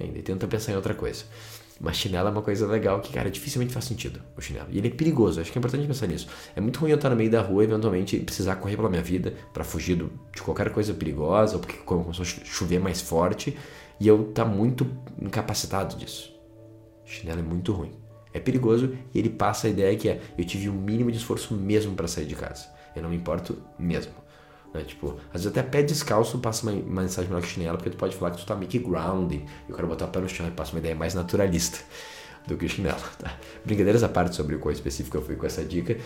Ainda 0.00 0.22
tenta 0.22 0.46
pensar 0.46 0.72
em 0.72 0.76
outra 0.76 0.94
coisa. 0.94 1.24
Mas 1.80 1.96
chinelo 1.96 2.28
é 2.28 2.30
uma 2.30 2.42
coisa 2.42 2.66
legal 2.66 3.00
que, 3.00 3.12
cara, 3.12 3.30
dificilmente 3.30 3.72
faz 3.72 3.84
sentido 3.84 4.20
o 4.36 4.40
chinelo. 4.40 4.68
E 4.70 4.78
ele 4.78 4.88
é 4.88 4.90
perigoso, 4.90 5.40
acho 5.40 5.50
que 5.50 5.58
é 5.58 5.60
importante 5.60 5.86
pensar 5.86 6.06
nisso. 6.06 6.28
É 6.54 6.60
muito 6.60 6.78
ruim 6.78 6.90
eu 6.90 6.96
estar 6.96 7.10
no 7.10 7.16
meio 7.16 7.30
da 7.30 7.42
rua, 7.42 7.64
eventualmente, 7.64 8.18
precisar 8.20 8.56
correr 8.56 8.76
pela 8.76 8.88
minha 8.88 9.02
vida 9.02 9.34
para 9.52 9.64
fugir 9.64 9.96
do, 9.96 10.10
de 10.34 10.40
qualquer 10.42 10.70
coisa 10.70 10.94
perigosa, 10.94 11.54
ou 11.54 11.60
porque 11.60 11.78
começou 11.78 12.22
a 12.22 12.26
chover 12.26 12.78
mais 12.78 13.00
forte, 13.00 13.56
e 13.98 14.06
eu 14.06 14.32
tá 14.32 14.44
muito 14.44 14.86
incapacitado 15.20 15.96
disso. 15.96 16.33
Chinelo 17.04 17.40
é 17.40 17.42
muito 17.42 17.72
ruim. 17.72 17.92
É 18.32 18.40
perigoso 18.40 18.96
e 19.14 19.18
ele 19.18 19.30
passa 19.30 19.68
a 19.68 19.70
ideia 19.70 19.96
que 19.96 20.08
é 20.08 20.20
eu 20.36 20.44
tive 20.44 20.68
o 20.68 20.72
um 20.72 20.76
mínimo 20.76 21.10
de 21.10 21.18
esforço 21.18 21.54
mesmo 21.54 21.94
para 21.94 22.08
sair 22.08 22.26
de 22.26 22.34
casa. 22.34 22.66
Eu 22.94 23.02
não 23.02 23.10
me 23.10 23.16
importo 23.16 23.62
mesmo. 23.78 24.12
Né? 24.74 24.82
Tipo, 24.82 25.16
às 25.32 25.44
vezes 25.44 25.46
até 25.46 25.62
pé 25.62 25.82
descalço 25.82 26.38
passa 26.40 26.68
uma, 26.68 27.02
mensagem 27.02 27.30
melhor 27.30 27.42
que 27.42 27.48
chinelo, 27.48 27.78
porque 27.78 27.90
tu 27.90 27.96
pode 27.96 28.16
falar 28.16 28.32
que 28.32 28.38
tu 28.38 28.44
tá 28.46 28.56
que 28.56 28.78
grounding, 28.80 29.46
eu 29.68 29.74
quero 29.74 29.86
botar 29.86 30.06
o 30.06 30.08
pé 30.08 30.20
no 30.20 30.28
chão 30.28 30.46
e 30.48 30.50
passa 30.50 30.72
uma 30.72 30.80
ideia 30.80 30.96
mais 30.96 31.14
naturalista 31.14 31.78
do 32.46 32.56
que 32.56 32.68
chinelo, 32.68 32.98
tá? 33.18 33.38
Brincadeiras 33.64 34.02
à 34.02 34.08
parte 34.08 34.34
sobre 34.34 34.56
o 34.56 34.58
qual 34.58 34.72
específico 34.72 35.16
eu 35.16 35.22
fui 35.22 35.36
com 35.36 35.46
essa 35.46 35.64
dica. 35.64 35.96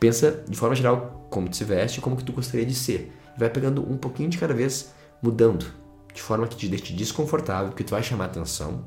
Pensa, 0.00 0.42
de 0.48 0.56
forma 0.56 0.74
geral, 0.74 1.26
como 1.28 1.48
tu 1.48 1.56
se 1.56 1.64
veste 1.64 2.00
como 2.00 2.16
que 2.16 2.24
tu 2.24 2.32
gostaria 2.32 2.64
de 2.64 2.74
ser. 2.74 3.12
Vai 3.36 3.50
pegando 3.50 3.82
um 3.82 3.96
pouquinho 3.96 4.30
de 4.30 4.38
cada 4.38 4.54
vez, 4.54 4.92
mudando, 5.20 5.66
de 6.14 6.22
forma 6.22 6.46
que 6.46 6.56
te 6.56 6.68
deixe 6.68 6.92
desconfortável, 6.92 7.68
porque 7.68 7.84
tu 7.84 7.90
vai 7.90 8.02
chamar 8.02 8.26
atenção, 8.26 8.84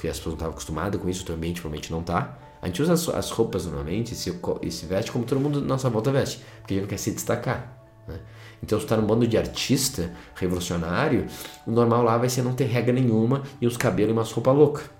porque 0.00 0.08
as 0.08 0.16
pessoas 0.16 0.32
não 0.32 0.36
estavam 0.38 0.52
acostumadas 0.52 0.98
com 0.98 1.10
isso, 1.10 1.22
o 1.22 1.26
teu 1.26 1.34
ambiente 1.34 1.60
provavelmente 1.60 1.92
não 1.92 2.02
tá. 2.02 2.38
A 2.62 2.66
gente 2.66 2.80
usa 2.80 2.94
as, 2.94 3.06
as 3.10 3.30
roupas 3.30 3.66
normalmente 3.66 4.12
e 4.12 4.16
se, 4.16 4.34
e 4.62 4.70
se 4.70 4.86
veste 4.86 5.12
como 5.12 5.26
todo 5.26 5.38
mundo 5.38 5.60
na 5.60 5.66
nossa 5.66 5.90
volta 5.90 6.10
veste, 6.10 6.42
porque 6.60 6.72
a 6.72 6.76
gente 6.76 6.84
não 6.84 6.88
quer 6.88 6.96
se 6.96 7.10
destacar. 7.10 7.84
Né? 8.08 8.18
Então, 8.62 8.80
se 8.80 8.86
tu 8.86 8.88
tá 8.88 8.96
num 8.96 9.06
bando 9.06 9.26
de 9.26 9.36
artista 9.36 10.10
revolucionário, 10.34 11.26
o 11.66 11.70
normal 11.70 12.02
lá 12.02 12.16
vai 12.16 12.30
ser 12.30 12.40
não 12.40 12.54
ter 12.54 12.64
regra 12.64 12.94
nenhuma 12.94 13.42
e 13.60 13.66
os 13.66 13.76
cabelos 13.76 14.08
e 14.08 14.12
umas 14.14 14.32
roupas 14.32 14.56
loucas. 14.56 14.90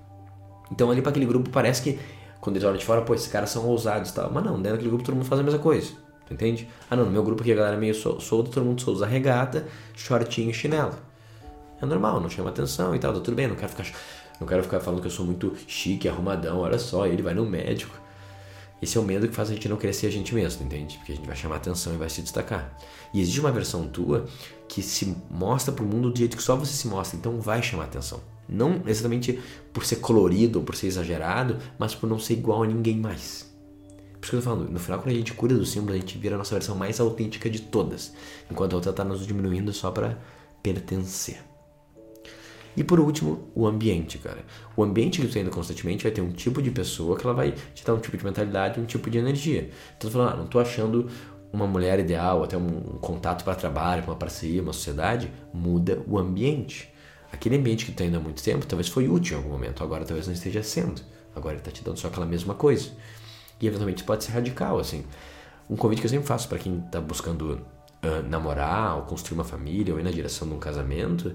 Então, 0.70 0.90
ali 0.90 1.00
para 1.00 1.12
aquele 1.12 1.24
grupo 1.24 1.48
parece 1.48 1.80
que, 1.80 1.98
quando 2.38 2.56
eles 2.56 2.68
olham 2.68 2.76
de 2.76 2.84
fora, 2.84 3.00
pô, 3.00 3.14
esses 3.14 3.28
caras 3.28 3.48
são 3.48 3.66
ousados 3.66 4.10
e 4.10 4.14
tal. 4.14 4.30
Mas 4.30 4.44
não, 4.44 4.56
dentro 4.56 4.72
daquele 4.72 4.90
grupo 4.90 5.02
todo 5.02 5.14
mundo 5.14 5.24
faz 5.24 5.40
a 5.40 5.44
mesma 5.44 5.60
coisa. 5.60 5.92
Tu 6.26 6.34
entende? 6.34 6.68
Ah, 6.90 6.96
não, 6.96 7.06
no 7.06 7.10
meu 7.10 7.24
grupo 7.24 7.40
aqui 7.40 7.52
a 7.52 7.56
galera 7.56 7.76
é 7.76 7.80
meio 7.80 7.94
solta, 7.94 8.50
todo 8.50 8.66
mundo 8.66 8.82
só 8.82 8.90
usa 8.90 9.06
regata, 9.06 9.66
shortinho 9.96 10.50
e 10.50 10.54
chinelo. 10.54 10.92
É 11.80 11.86
normal, 11.86 12.20
não 12.20 12.28
chama 12.28 12.50
atenção 12.50 12.94
e 12.94 12.98
tal, 12.98 13.14
tá 13.14 13.20
tudo 13.20 13.34
bem, 13.34 13.48
não 13.48 13.56
quero 13.56 13.70
ficar, 13.70 13.86
não 14.40 14.46
quero 14.46 14.62
ficar 14.62 14.80
falando 14.80 15.00
que 15.00 15.06
eu 15.06 15.10
sou 15.10 15.26
muito 15.26 15.54
chique, 15.66 16.08
arrumadão, 16.08 16.60
olha 16.60 16.78
só, 16.78 17.06
ele 17.06 17.22
vai 17.22 17.34
no 17.34 17.44
médico. 17.44 18.00
Esse 18.80 18.96
é 18.96 19.00
o 19.00 19.04
medo 19.04 19.28
que 19.28 19.34
faz 19.34 19.50
a 19.50 19.54
gente 19.54 19.68
não 19.68 19.76
crescer 19.76 20.06
a 20.06 20.10
gente 20.10 20.34
mesmo, 20.34 20.64
entende? 20.64 20.96
Porque 20.96 21.12
a 21.12 21.14
gente 21.14 21.26
vai 21.26 21.36
chamar 21.36 21.56
atenção 21.56 21.92
e 21.92 21.98
vai 21.98 22.08
se 22.08 22.22
destacar. 22.22 22.74
E 23.12 23.20
existe 23.20 23.38
uma 23.38 23.52
versão 23.52 23.86
tua 23.86 24.26
que 24.66 24.82
se 24.82 25.14
mostra 25.30 25.72
pro 25.72 25.84
mundo 25.84 26.10
do 26.10 26.18
jeito 26.18 26.36
que 26.36 26.42
só 26.42 26.56
você 26.56 26.72
se 26.72 26.88
mostra, 26.88 27.18
então 27.18 27.38
vai 27.38 27.62
chamar 27.62 27.84
atenção. 27.84 28.20
Não 28.48 28.82
exatamente 28.86 29.38
por 29.72 29.84
ser 29.84 29.96
colorido 29.96 30.60
ou 30.60 30.64
por 30.64 30.74
ser 30.74 30.86
exagerado, 30.86 31.58
mas 31.78 31.94
por 31.94 32.08
não 32.08 32.18
ser 32.18 32.34
igual 32.34 32.62
a 32.62 32.66
ninguém 32.66 32.96
mais. 32.96 33.50
Por 34.18 34.24
isso 34.24 34.30
que 34.30 34.36
eu 34.36 34.40
tô 34.40 34.44
falando, 34.44 34.70
no 34.70 34.78
final, 34.78 34.98
quando 34.98 35.14
a 35.14 35.18
gente 35.18 35.34
cura 35.34 35.54
do 35.54 35.66
símbolo, 35.66 35.92
a 35.92 35.96
gente 35.96 36.16
vira 36.16 36.34
a 36.34 36.38
nossa 36.38 36.54
versão 36.54 36.74
mais 36.74 36.98
autêntica 37.00 37.48
de 37.50 37.60
todas, 37.60 38.12
enquanto 38.50 38.72
a 38.72 38.76
outra 38.76 38.92
tá 38.92 39.04
nos 39.04 39.26
diminuindo 39.26 39.72
só 39.72 39.90
para 39.90 40.18
pertencer. 40.62 41.49
E 42.76 42.84
por 42.84 43.00
último, 43.00 43.50
o 43.54 43.66
ambiente, 43.66 44.18
cara. 44.18 44.44
O 44.76 44.82
ambiente 44.82 45.20
que 45.20 45.26
tu 45.26 45.34
tá 45.34 45.40
indo 45.40 45.50
constantemente 45.50 46.04
vai 46.04 46.12
ter 46.12 46.20
um 46.20 46.30
tipo 46.30 46.62
de 46.62 46.70
pessoa 46.70 47.16
que 47.16 47.26
ela 47.26 47.34
vai 47.34 47.52
te 47.74 47.84
dar 47.84 47.94
um 47.94 47.98
tipo 47.98 48.16
de 48.16 48.24
mentalidade, 48.24 48.80
um 48.80 48.84
tipo 48.84 49.10
de 49.10 49.18
energia. 49.18 49.70
Então, 49.96 50.08
tu 50.08 50.10
falando, 50.10 50.32
ah, 50.32 50.36
não 50.36 50.46
tô 50.46 50.58
achando 50.58 51.08
uma 51.52 51.66
mulher 51.66 51.98
ideal, 51.98 52.44
até 52.44 52.56
um, 52.56 52.66
um 52.66 52.98
contato 52.98 53.44
para 53.44 53.54
trabalho, 53.54 54.04
uma 54.04 54.14
parceria, 54.14 54.62
uma 54.62 54.72
sociedade, 54.72 55.32
muda 55.52 56.02
o 56.06 56.18
ambiente. 56.18 56.88
Aquele 57.32 57.56
ambiente 57.56 57.84
que 57.84 57.92
tu 57.92 57.98
tá 57.98 58.04
indo 58.04 58.16
há 58.16 58.20
muito 58.20 58.42
tempo 58.42 58.66
talvez 58.66 58.88
foi 58.88 59.08
útil 59.08 59.36
em 59.36 59.38
algum 59.38 59.50
momento, 59.50 59.82
agora 59.82 60.04
talvez 60.04 60.26
não 60.26 60.34
esteja 60.34 60.62
sendo. 60.62 61.02
Agora 61.34 61.54
ele 61.54 61.62
tá 61.62 61.70
te 61.70 61.82
dando 61.82 61.98
só 61.98 62.08
aquela 62.08 62.26
mesma 62.26 62.54
coisa. 62.54 62.90
E 63.60 63.66
eventualmente 63.66 64.02
pode 64.04 64.24
ser 64.24 64.32
radical, 64.32 64.78
assim. 64.78 65.04
Um 65.68 65.76
convite 65.76 66.00
que 66.00 66.06
eu 66.06 66.10
sempre 66.10 66.26
faço 66.26 66.48
para 66.48 66.58
quem 66.58 66.80
tá 66.80 67.00
buscando 67.00 67.60
uh, 68.04 68.28
namorar, 68.28 68.96
ou 68.96 69.02
construir 69.02 69.38
uma 69.38 69.44
família, 69.44 69.94
ou 69.94 70.00
ir 70.00 70.02
na 70.02 70.10
direção 70.10 70.48
de 70.48 70.54
um 70.54 70.58
casamento, 70.58 71.34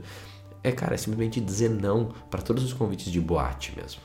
é, 0.66 0.72
cara, 0.72 0.96
é 0.96 0.98
simplesmente 0.98 1.40
dizer 1.40 1.70
não 1.70 2.06
para 2.30 2.42
todos 2.42 2.64
os 2.64 2.74
convites 2.74 3.12
de 3.12 3.22
boate 3.22 3.72
mesmo. 3.76 4.02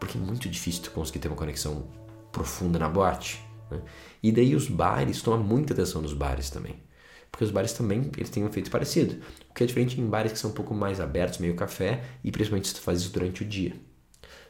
Porque 0.00 0.16
é 0.16 0.20
muito 0.20 0.48
difícil 0.48 0.82
tu 0.82 0.90
conseguir 0.90 1.18
ter 1.18 1.28
uma 1.28 1.36
conexão 1.36 1.86
profunda 2.32 2.78
na 2.78 2.88
boate. 2.88 3.44
Né? 3.70 3.82
E 4.22 4.32
daí 4.32 4.54
os 4.54 4.66
bares, 4.66 5.20
toma 5.20 5.36
muita 5.36 5.74
atenção 5.74 6.00
nos 6.00 6.14
bares 6.14 6.48
também. 6.48 6.82
Porque 7.30 7.44
os 7.44 7.50
bares 7.50 7.74
também 7.74 8.10
eles 8.16 8.30
têm 8.30 8.42
um 8.42 8.46
efeito 8.46 8.70
parecido. 8.70 9.22
O 9.50 9.52
que 9.52 9.62
é 9.62 9.66
diferente 9.66 10.00
em 10.00 10.06
bares 10.06 10.32
que 10.32 10.38
são 10.38 10.52
um 10.52 10.54
pouco 10.54 10.72
mais 10.72 11.00
abertos, 11.00 11.38
meio 11.38 11.54
café, 11.54 12.02
e 12.24 12.32
principalmente 12.32 12.68
se 12.68 12.74
tu 12.74 12.80
faz 12.80 13.02
isso 13.02 13.12
durante 13.12 13.42
o 13.42 13.46
dia. 13.46 13.74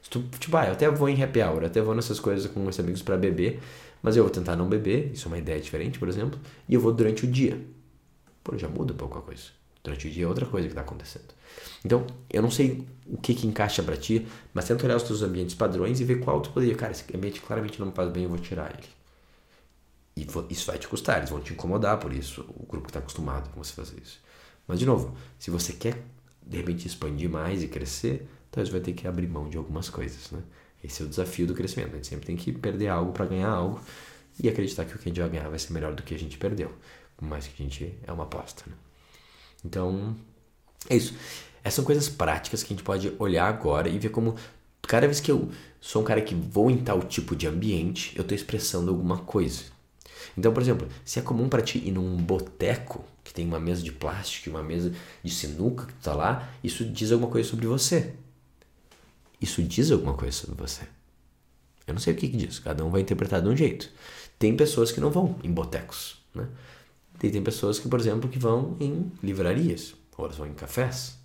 Se 0.02 0.10
tu, 0.10 0.22
tipo, 0.38 0.56
ah, 0.56 0.66
eu 0.66 0.72
até 0.72 0.88
vou 0.88 1.08
em 1.08 1.20
happy 1.20 1.42
hour, 1.42 1.64
até 1.64 1.82
vou 1.82 1.96
nessas 1.96 2.20
coisas 2.20 2.48
com 2.48 2.60
meus 2.60 2.78
amigos 2.78 3.02
para 3.02 3.16
beber, 3.16 3.60
mas 4.00 4.16
eu 4.16 4.22
vou 4.22 4.30
tentar 4.30 4.54
não 4.54 4.68
beber, 4.68 5.10
isso 5.12 5.26
é 5.26 5.28
uma 5.32 5.38
ideia 5.38 5.60
diferente, 5.60 5.98
por 5.98 6.08
exemplo, 6.08 6.38
e 6.68 6.74
eu 6.74 6.80
vou 6.80 6.92
durante 6.92 7.24
o 7.24 7.26
dia. 7.26 7.60
Pô, 8.44 8.56
já 8.56 8.68
muda 8.68 8.92
um 8.92 8.96
pouco 8.96 9.18
a 9.18 9.22
coisa. 9.22 9.63
Durante 9.84 10.08
o 10.08 10.10
dia 10.10 10.24
é 10.24 10.26
outra 10.26 10.46
coisa 10.46 10.66
que 10.66 10.72
está 10.72 10.80
acontecendo. 10.80 11.26
Então, 11.84 12.06
eu 12.30 12.40
não 12.40 12.50
sei 12.50 12.86
o 13.06 13.18
que, 13.18 13.34
que 13.34 13.46
encaixa 13.46 13.82
para 13.82 13.96
ti, 13.98 14.26
mas 14.54 14.64
tenta 14.64 14.86
olhar 14.86 14.96
os 14.96 15.02
teus 15.02 15.20
ambientes 15.20 15.54
padrões 15.54 16.00
e 16.00 16.04
ver 16.04 16.20
qual 16.20 16.40
tu 16.40 16.50
poderia. 16.50 16.74
Cara, 16.74 16.92
esse 16.92 17.04
ambiente 17.14 17.42
claramente 17.42 17.78
não 17.78 17.88
me 17.88 17.92
faz 17.92 18.10
bem, 18.10 18.22
eu 18.22 18.30
vou 18.30 18.38
tirar 18.38 18.72
ele. 18.72 18.88
E 20.16 20.26
isso 20.50 20.66
vai 20.66 20.78
te 20.78 20.88
custar, 20.88 21.18
eles 21.18 21.28
vão 21.28 21.40
te 21.40 21.52
incomodar 21.52 21.98
por 21.98 22.12
isso, 22.12 22.40
o 22.56 22.64
grupo 22.66 22.86
que 22.86 22.90
está 22.90 23.00
acostumado 23.00 23.50
com 23.50 23.62
você 23.62 23.74
fazer 23.74 24.00
isso. 24.00 24.20
Mas, 24.66 24.78
de 24.78 24.86
novo, 24.86 25.14
se 25.38 25.50
você 25.50 25.74
quer 25.74 26.02
de 26.46 26.56
repente 26.56 26.86
expandir 26.86 27.28
mais 27.28 27.62
e 27.62 27.68
crescer, 27.68 28.26
talvez 28.50 28.70
vai 28.70 28.80
ter 28.80 28.94
que 28.94 29.06
abrir 29.06 29.26
mão 29.26 29.48
de 29.50 29.58
algumas 29.58 29.90
coisas, 29.90 30.30
né? 30.30 30.42
Esse 30.82 31.02
é 31.02 31.04
o 31.04 31.08
desafio 31.08 31.46
do 31.46 31.54
crescimento. 31.54 31.92
A 31.92 31.96
gente 31.96 32.06
sempre 32.06 32.26
tem 32.26 32.36
que 32.36 32.52
perder 32.52 32.88
algo 32.88 33.12
para 33.12 33.26
ganhar 33.26 33.50
algo 33.50 33.80
e 34.42 34.48
acreditar 34.48 34.84
que 34.84 34.94
o 34.94 34.98
que 34.98 35.08
a 35.08 35.10
gente 35.10 35.20
vai 35.20 35.30
ganhar 35.30 35.48
vai 35.48 35.58
ser 35.58 35.72
melhor 35.72 35.94
do 35.94 36.02
que 36.02 36.14
a 36.14 36.18
gente 36.18 36.38
perdeu. 36.38 36.72
Por 37.16 37.26
mais 37.26 37.46
que 37.46 37.62
a 37.62 37.66
gente 37.66 37.98
é 38.06 38.12
uma 38.12 38.24
aposta, 38.24 38.64
né? 38.66 38.76
Então, 39.64 40.14
é 40.88 40.96
isso. 40.96 41.14
Essas 41.62 41.76
são 41.76 41.84
coisas 41.84 42.08
práticas 42.08 42.62
que 42.62 42.72
a 42.72 42.76
gente 42.76 42.84
pode 42.84 43.12
olhar 43.18 43.48
agora 43.48 43.88
e 43.88 43.98
ver 43.98 44.10
como 44.10 44.34
cada 44.82 45.06
vez 45.06 45.20
que 45.20 45.30
eu 45.30 45.50
sou 45.80 46.02
um 46.02 46.04
cara 46.04 46.20
que 46.20 46.34
vou 46.34 46.70
em 46.70 46.78
tal 46.78 47.02
tipo 47.02 47.34
de 47.34 47.46
ambiente, 47.46 48.12
eu 48.16 48.22
estou 48.22 48.36
expressando 48.36 48.90
alguma 48.90 49.18
coisa. 49.18 49.62
Então, 50.36 50.52
por 50.52 50.62
exemplo, 50.62 50.88
se 51.04 51.18
é 51.18 51.22
comum 51.22 51.48
para 51.48 51.62
ti 51.62 51.78
ir 51.78 51.92
num 51.92 52.16
boteco 52.16 53.04
que 53.22 53.32
tem 53.32 53.46
uma 53.46 53.60
mesa 53.60 53.82
de 53.82 53.92
plástico, 53.92 54.50
uma 54.50 54.62
mesa 54.62 54.92
de 55.22 55.30
sinuca 55.30 55.86
que 55.86 55.92
tu 55.94 56.02
tá 56.02 56.14
lá, 56.14 56.48
isso 56.62 56.84
diz 56.84 57.12
alguma 57.12 57.30
coisa 57.30 57.48
sobre 57.48 57.66
você. 57.66 58.14
Isso 59.40 59.62
diz 59.62 59.90
alguma 59.90 60.14
coisa 60.14 60.36
sobre 60.36 60.56
você. 60.56 60.82
Eu 61.86 61.94
não 61.94 62.00
sei 62.00 62.14
o 62.14 62.16
que, 62.16 62.28
que 62.28 62.36
diz, 62.36 62.58
cada 62.58 62.84
um 62.84 62.90
vai 62.90 63.00
interpretar 63.00 63.42
de 63.42 63.48
um 63.48 63.56
jeito. 63.56 63.90
Tem 64.38 64.56
pessoas 64.56 64.90
que 64.90 65.00
não 65.00 65.10
vão 65.10 65.38
em 65.42 65.50
botecos, 65.50 66.18
né? 66.34 66.48
E 67.22 67.30
tem 67.30 67.42
pessoas 67.42 67.78
que, 67.78 67.88
por 67.88 67.98
exemplo, 67.98 68.28
que 68.28 68.38
vão 68.38 68.76
em 68.80 69.10
livrarias, 69.22 69.94
ou 70.16 70.24
elas 70.24 70.36
vão 70.36 70.46
em 70.46 70.54
cafés, 70.54 71.18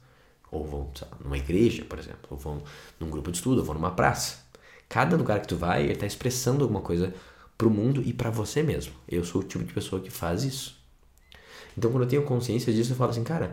ou 0.52 0.66
vão 0.66 0.92
lá, 1.02 1.18
numa 1.24 1.38
igreja, 1.38 1.84
por 1.86 2.00
exemplo, 2.00 2.28
ou 2.30 2.38
vão 2.38 2.64
num 3.00 3.10
grupo 3.10 3.32
de 3.32 3.38
estudo, 3.38 3.60
ou 3.60 3.66
vão 3.66 3.76
numa 3.76 3.92
praça. 3.92 4.38
Cada 4.88 5.16
lugar 5.16 5.40
que 5.42 5.48
tu 5.48 5.56
vai, 5.56 5.84
ele 5.84 5.94
está 5.94 6.06
expressando 6.06 6.64
alguma 6.64 6.82
coisa 6.82 7.14
pro 7.58 7.70
mundo 7.70 8.02
e 8.04 8.14
para 8.14 8.30
você 8.30 8.64
mesmo. 8.64 8.94
Eu 9.08 9.24
sou 9.24 9.42
o 9.42 9.44
tipo 9.44 9.64
de 9.64 9.74
pessoa 9.74 10.02
que 10.02 10.10
faz 10.10 10.44
isso. 10.44 10.80
Então, 11.78 11.92
quando 11.92 12.04
eu 12.04 12.10
tenho 12.10 12.24
consciência 12.24 12.74
disso, 12.74 12.94
eu 12.94 12.96
falo 12.96 13.12
assim, 13.12 13.24
cara, 13.24 13.52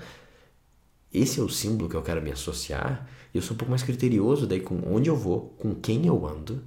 esse 1.13 1.41
é 1.41 1.43
o 1.43 1.49
símbolo 1.49 1.91
que 1.91 1.97
eu 1.97 2.03
quero 2.03 2.23
me 2.23 2.31
associar. 2.31 3.09
Eu 3.35 3.43
sou 3.43 3.55
um 3.55 3.59
pouco 3.59 3.71
mais 3.71 3.83
criterioso 3.83 4.47
daí 4.47 4.61
com 4.61 4.81
onde 4.87 5.11
eu 5.11 5.17
vou, 5.17 5.51
com 5.59 5.75
quem 5.75 6.07
eu 6.07 6.27
ando 6.27 6.65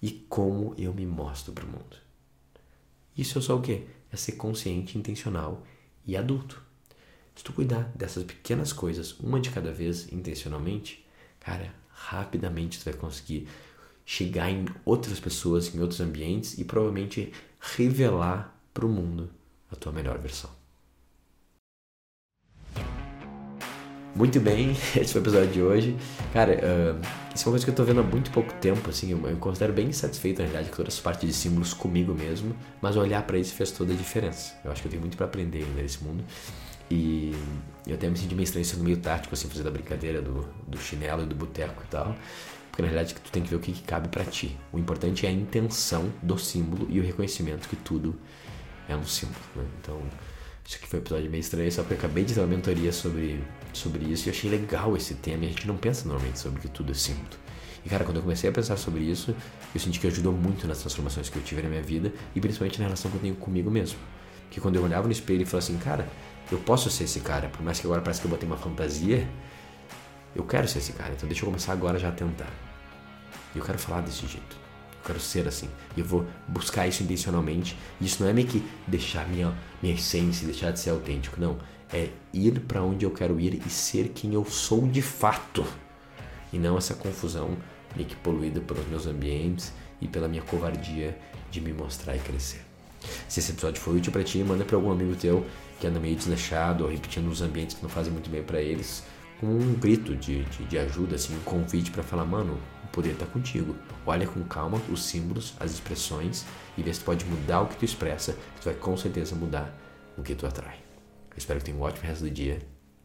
e 0.00 0.10
como 0.28 0.74
eu 0.78 0.92
me 0.92 1.06
mostro 1.06 1.52
para 1.52 1.64
o 1.64 1.68
mundo. 1.68 1.96
Isso 3.16 3.38
é 3.38 3.40
só 3.40 3.56
o 3.56 3.60
quê? 3.60 3.86
É 4.14 4.16
ser 4.16 4.32
consciente, 4.32 4.96
intencional 4.96 5.66
e 6.06 6.16
adulto. 6.16 6.62
Se 7.34 7.42
tu 7.42 7.52
cuidar 7.52 7.90
dessas 7.96 8.22
pequenas 8.22 8.72
coisas, 8.72 9.18
uma 9.18 9.40
de 9.40 9.50
cada 9.50 9.72
vez, 9.72 10.12
intencionalmente, 10.12 11.04
cara, 11.40 11.74
rapidamente 11.88 12.78
tu 12.78 12.84
vai 12.84 12.94
conseguir 12.94 13.48
chegar 14.06 14.48
em 14.48 14.66
outras 14.84 15.18
pessoas, 15.18 15.74
em 15.74 15.80
outros 15.80 16.00
ambientes 16.00 16.56
e 16.58 16.64
provavelmente 16.64 17.32
revelar 17.58 18.56
para 18.72 18.86
o 18.86 18.88
mundo 18.88 19.28
a 19.68 19.74
tua 19.74 19.90
melhor 19.90 20.16
versão. 20.18 20.50
Muito 24.14 24.38
bem, 24.38 24.70
esse 24.94 25.12
foi 25.12 25.20
o 25.20 25.24
episódio 25.24 25.48
de 25.48 25.60
hoje. 25.60 25.96
Cara, 26.32 26.52
uh, 26.52 27.00
isso 27.34 27.44
é 27.44 27.46
uma 27.46 27.52
coisa 27.52 27.64
que 27.64 27.70
eu 27.70 27.74
tô 27.74 27.82
vendo 27.82 27.98
há 27.98 28.02
muito 28.04 28.30
pouco 28.30 28.52
tempo, 28.54 28.88
assim, 28.88 29.10
eu, 29.10 29.28
eu 29.28 29.36
considero 29.38 29.72
bem 29.72 29.90
satisfeito, 29.90 30.38
na 30.38 30.44
realidade, 30.44 30.70
com 30.70 30.76
toda 30.76 30.88
essa 30.88 31.02
parte 31.02 31.26
de 31.26 31.32
símbolos 31.32 31.74
comigo 31.74 32.14
mesmo, 32.14 32.54
mas 32.80 32.96
olhar 32.96 33.26
para 33.26 33.38
isso 33.38 33.54
fez 33.54 33.72
toda 33.72 33.92
a 33.92 33.96
diferença. 33.96 34.54
Eu 34.64 34.70
acho 34.70 34.80
que 34.80 34.86
eu 34.86 34.90
tenho 34.90 35.00
muito 35.00 35.16
para 35.16 35.26
aprender 35.26 35.64
ainda 35.64 35.82
nesse 35.82 36.02
mundo. 36.04 36.22
E 36.88 37.34
eu 37.86 37.94
até 37.94 38.08
me 38.08 38.16
senti 38.16 38.34
meio 38.34 38.44
estranho 38.44 38.64
sendo 38.64 38.84
meio 38.84 38.98
tático, 38.98 39.34
assim, 39.34 39.48
fazer 39.48 39.64
da 39.64 39.70
brincadeira 39.70 40.22
do, 40.22 40.48
do 40.68 40.78
chinelo 40.78 41.22
e 41.24 41.26
do 41.26 41.34
boteco 41.34 41.82
e 41.84 41.88
tal. 41.88 42.14
Porque 42.70 42.82
na 42.82 42.88
realidade 42.88 43.14
tu 43.14 43.32
tem 43.32 43.42
que 43.42 43.48
ver 43.48 43.56
o 43.56 43.60
que, 43.60 43.72
que 43.72 43.82
cabe 43.82 44.08
para 44.08 44.24
ti. 44.24 44.56
O 44.72 44.78
importante 44.78 45.26
é 45.26 45.28
a 45.28 45.32
intenção 45.32 46.12
do 46.22 46.38
símbolo 46.38 46.86
e 46.88 47.00
o 47.00 47.02
reconhecimento 47.02 47.68
que 47.68 47.76
tudo 47.76 48.14
é 48.88 48.94
um 48.94 49.04
símbolo. 49.04 49.40
Né? 49.56 49.64
Então, 49.80 50.00
isso 50.66 50.76
aqui 50.76 50.86
foi 50.86 50.98
um 50.98 51.02
episódio 51.02 51.30
meio 51.30 51.40
estranho, 51.40 51.70
só 51.72 51.82
porque 51.82 51.94
eu 51.94 51.98
acabei 51.98 52.24
de 52.24 52.34
ter 52.34 52.40
uma 52.40 52.46
mentoria 52.46 52.92
sobre, 52.92 53.42
sobre 53.76 54.04
isso 54.04 54.28
e 54.28 54.30
achei 54.30 54.50
legal 54.50 54.96
esse 54.96 55.14
tema. 55.14 55.44
E 55.44 55.46
a 55.46 55.50
gente 55.50 55.66
não 55.66 55.76
pensa 55.76 56.06
normalmente 56.06 56.38
sobre 56.38 56.68
tudo 56.68 56.92
é 56.92 56.94
símbolo. 56.94 57.28
E 57.84 57.88
cara, 57.88 58.04
quando 58.04 58.16
eu 58.16 58.22
comecei 58.22 58.48
a 58.48 58.52
pensar 58.52 58.76
sobre 58.76 59.02
isso, 59.02 59.34
eu 59.74 59.80
senti 59.80 60.00
que 60.00 60.06
ajudou 60.06 60.32
muito 60.32 60.66
nas 60.66 60.78
transformações 60.78 61.28
que 61.28 61.36
eu 61.36 61.42
tive 61.42 61.62
na 61.62 61.68
minha 61.68 61.82
vida 61.82 62.12
e 62.34 62.40
principalmente 62.40 62.78
na 62.78 62.86
relação 62.86 63.10
que 63.10 63.16
eu 63.18 63.20
tenho 63.20 63.34
comigo 63.34 63.70
mesmo. 63.70 63.98
Que 64.50 64.60
quando 64.60 64.76
eu 64.76 64.82
olhava 64.82 65.06
no 65.06 65.12
espelho 65.12 65.42
e 65.42 65.44
falava 65.44 65.66
assim, 65.66 65.76
cara, 65.78 66.08
eu 66.50 66.58
posso 66.58 66.88
ser 66.90 67.04
esse 67.04 67.20
cara, 67.20 67.48
por 67.48 67.62
mais 67.62 67.78
que 67.78 67.86
agora 67.86 68.00
parece 68.00 68.20
que 68.20 68.26
eu 68.26 68.30
botei 68.30 68.46
uma 68.46 68.56
fantasia, 68.56 69.28
eu 70.34 70.44
quero 70.44 70.66
ser 70.66 70.78
esse 70.78 70.92
cara, 70.92 71.12
então 71.12 71.28
deixa 71.28 71.42
eu 71.42 71.46
começar 71.46 71.72
agora 71.72 71.98
já 71.98 72.08
a 72.08 72.12
tentar. 72.12 72.50
E 73.54 73.58
eu 73.58 73.64
quero 73.64 73.78
falar 73.78 74.00
desse 74.00 74.26
jeito. 74.26 74.56
Eu 75.00 75.06
quero 75.06 75.20
ser 75.20 75.46
assim. 75.46 75.68
E 75.96 76.00
eu 76.00 76.06
vou 76.06 76.26
buscar 76.48 76.88
isso 76.88 77.02
intencionalmente. 77.02 77.76
E 78.00 78.06
isso 78.06 78.22
não 78.22 78.28
é 78.28 78.32
meio 78.32 78.48
que 78.48 78.66
deixar 78.86 79.28
minha, 79.28 79.54
minha 79.82 79.94
essência, 79.94 80.46
deixar 80.46 80.72
de 80.72 80.80
ser 80.80 80.90
autêntico. 80.90 81.40
Não. 81.40 81.56
É 81.94 82.10
ir 82.32 82.58
para 82.60 82.82
onde 82.82 83.04
eu 83.04 83.10
quero 83.12 83.38
ir 83.38 83.62
e 83.64 83.70
ser 83.70 84.08
quem 84.08 84.34
eu 84.34 84.44
sou 84.44 84.86
de 84.88 85.00
fato. 85.00 85.64
E 86.52 86.58
não 86.58 86.76
essa 86.76 86.94
confusão 86.94 87.56
meio 87.94 88.08
que 88.08 88.16
poluída 88.16 88.60
pelos 88.60 88.86
meus 88.88 89.06
ambientes 89.06 89.72
e 90.00 90.08
pela 90.08 90.26
minha 90.26 90.42
covardia 90.42 91.16
de 91.52 91.60
me 91.60 91.72
mostrar 91.72 92.16
e 92.16 92.18
crescer. 92.18 92.62
Se 93.28 93.38
esse 93.38 93.52
episódio 93.52 93.80
foi 93.80 93.96
útil 93.96 94.12
para 94.12 94.24
ti, 94.24 94.38
manda 94.38 94.64
para 94.64 94.76
algum 94.76 94.90
amigo 94.90 95.14
teu 95.14 95.46
que 95.78 95.86
anda 95.86 96.00
meio 96.00 96.16
desleixado 96.16 96.84
ou 96.84 96.90
repetindo 96.90 97.28
os 97.28 97.42
ambientes 97.42 97.76
que 97.76 97.82
não 97.82 97.90
fazem 97.90 98.12
muito 98.12 98.28
bem 98.28 98.42
para 98.42 98.60
eles, 98.60 99.04
com 99.40 99.46
um 99.46 99.74
grito 99.74 100.16
de, 100.16 100.44
de, 100.44 100.64
de 100.64 100.78
ajuda, 100.78 101.16
assim, 101.16 101.36
um 101.36 101.40
convite 101.40 101.90
para 101.90 102.02
falar, 102.02 102.24
mano, 102.24 102.58
o 102.82 102.86
poder 102.88 103.10
está 103.10 103.26
contigo. 103.26 103.76
Olha 104.06 104.26
com 104.26 104.42
calma 104.44 104.80
os 104.90 105.04
símbolos, 105.04 105.54
as 105.60 105.72
expressões 105.72 106.44
e 106.76 106.82
vê 106.82 106.92
se 106.92 107.00
tu 107.00 107.04
pode 107.04 107.24
mudar 107.24 107.60
o 107.60 107.66
que 107.66 107.76
tu 107.76 107.84
expressa, 107.84 108.32
que 108.32 108.62
tu 108.62 108.64
vai 108.64 108.74
com 108.74 108.96
certeza 108.96 109.34
mudar 109.34 109.72
o 110.16 110.22
que 110.22 110.34
tu 110.34 110.46
atrai. 110.46 110.83
Espero 111.36 111.58
que 111.58 111.66
tenha 111.66 111.76
um 111.76 111.82
ótimo 111.82 112.06
resto 112.06 112.24
do 112.24 112.30
dia 112.30 112.60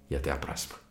e 0.09 0.15
até 0.15 0.31
a 0.31 0.37
próxima. 0.37 0.88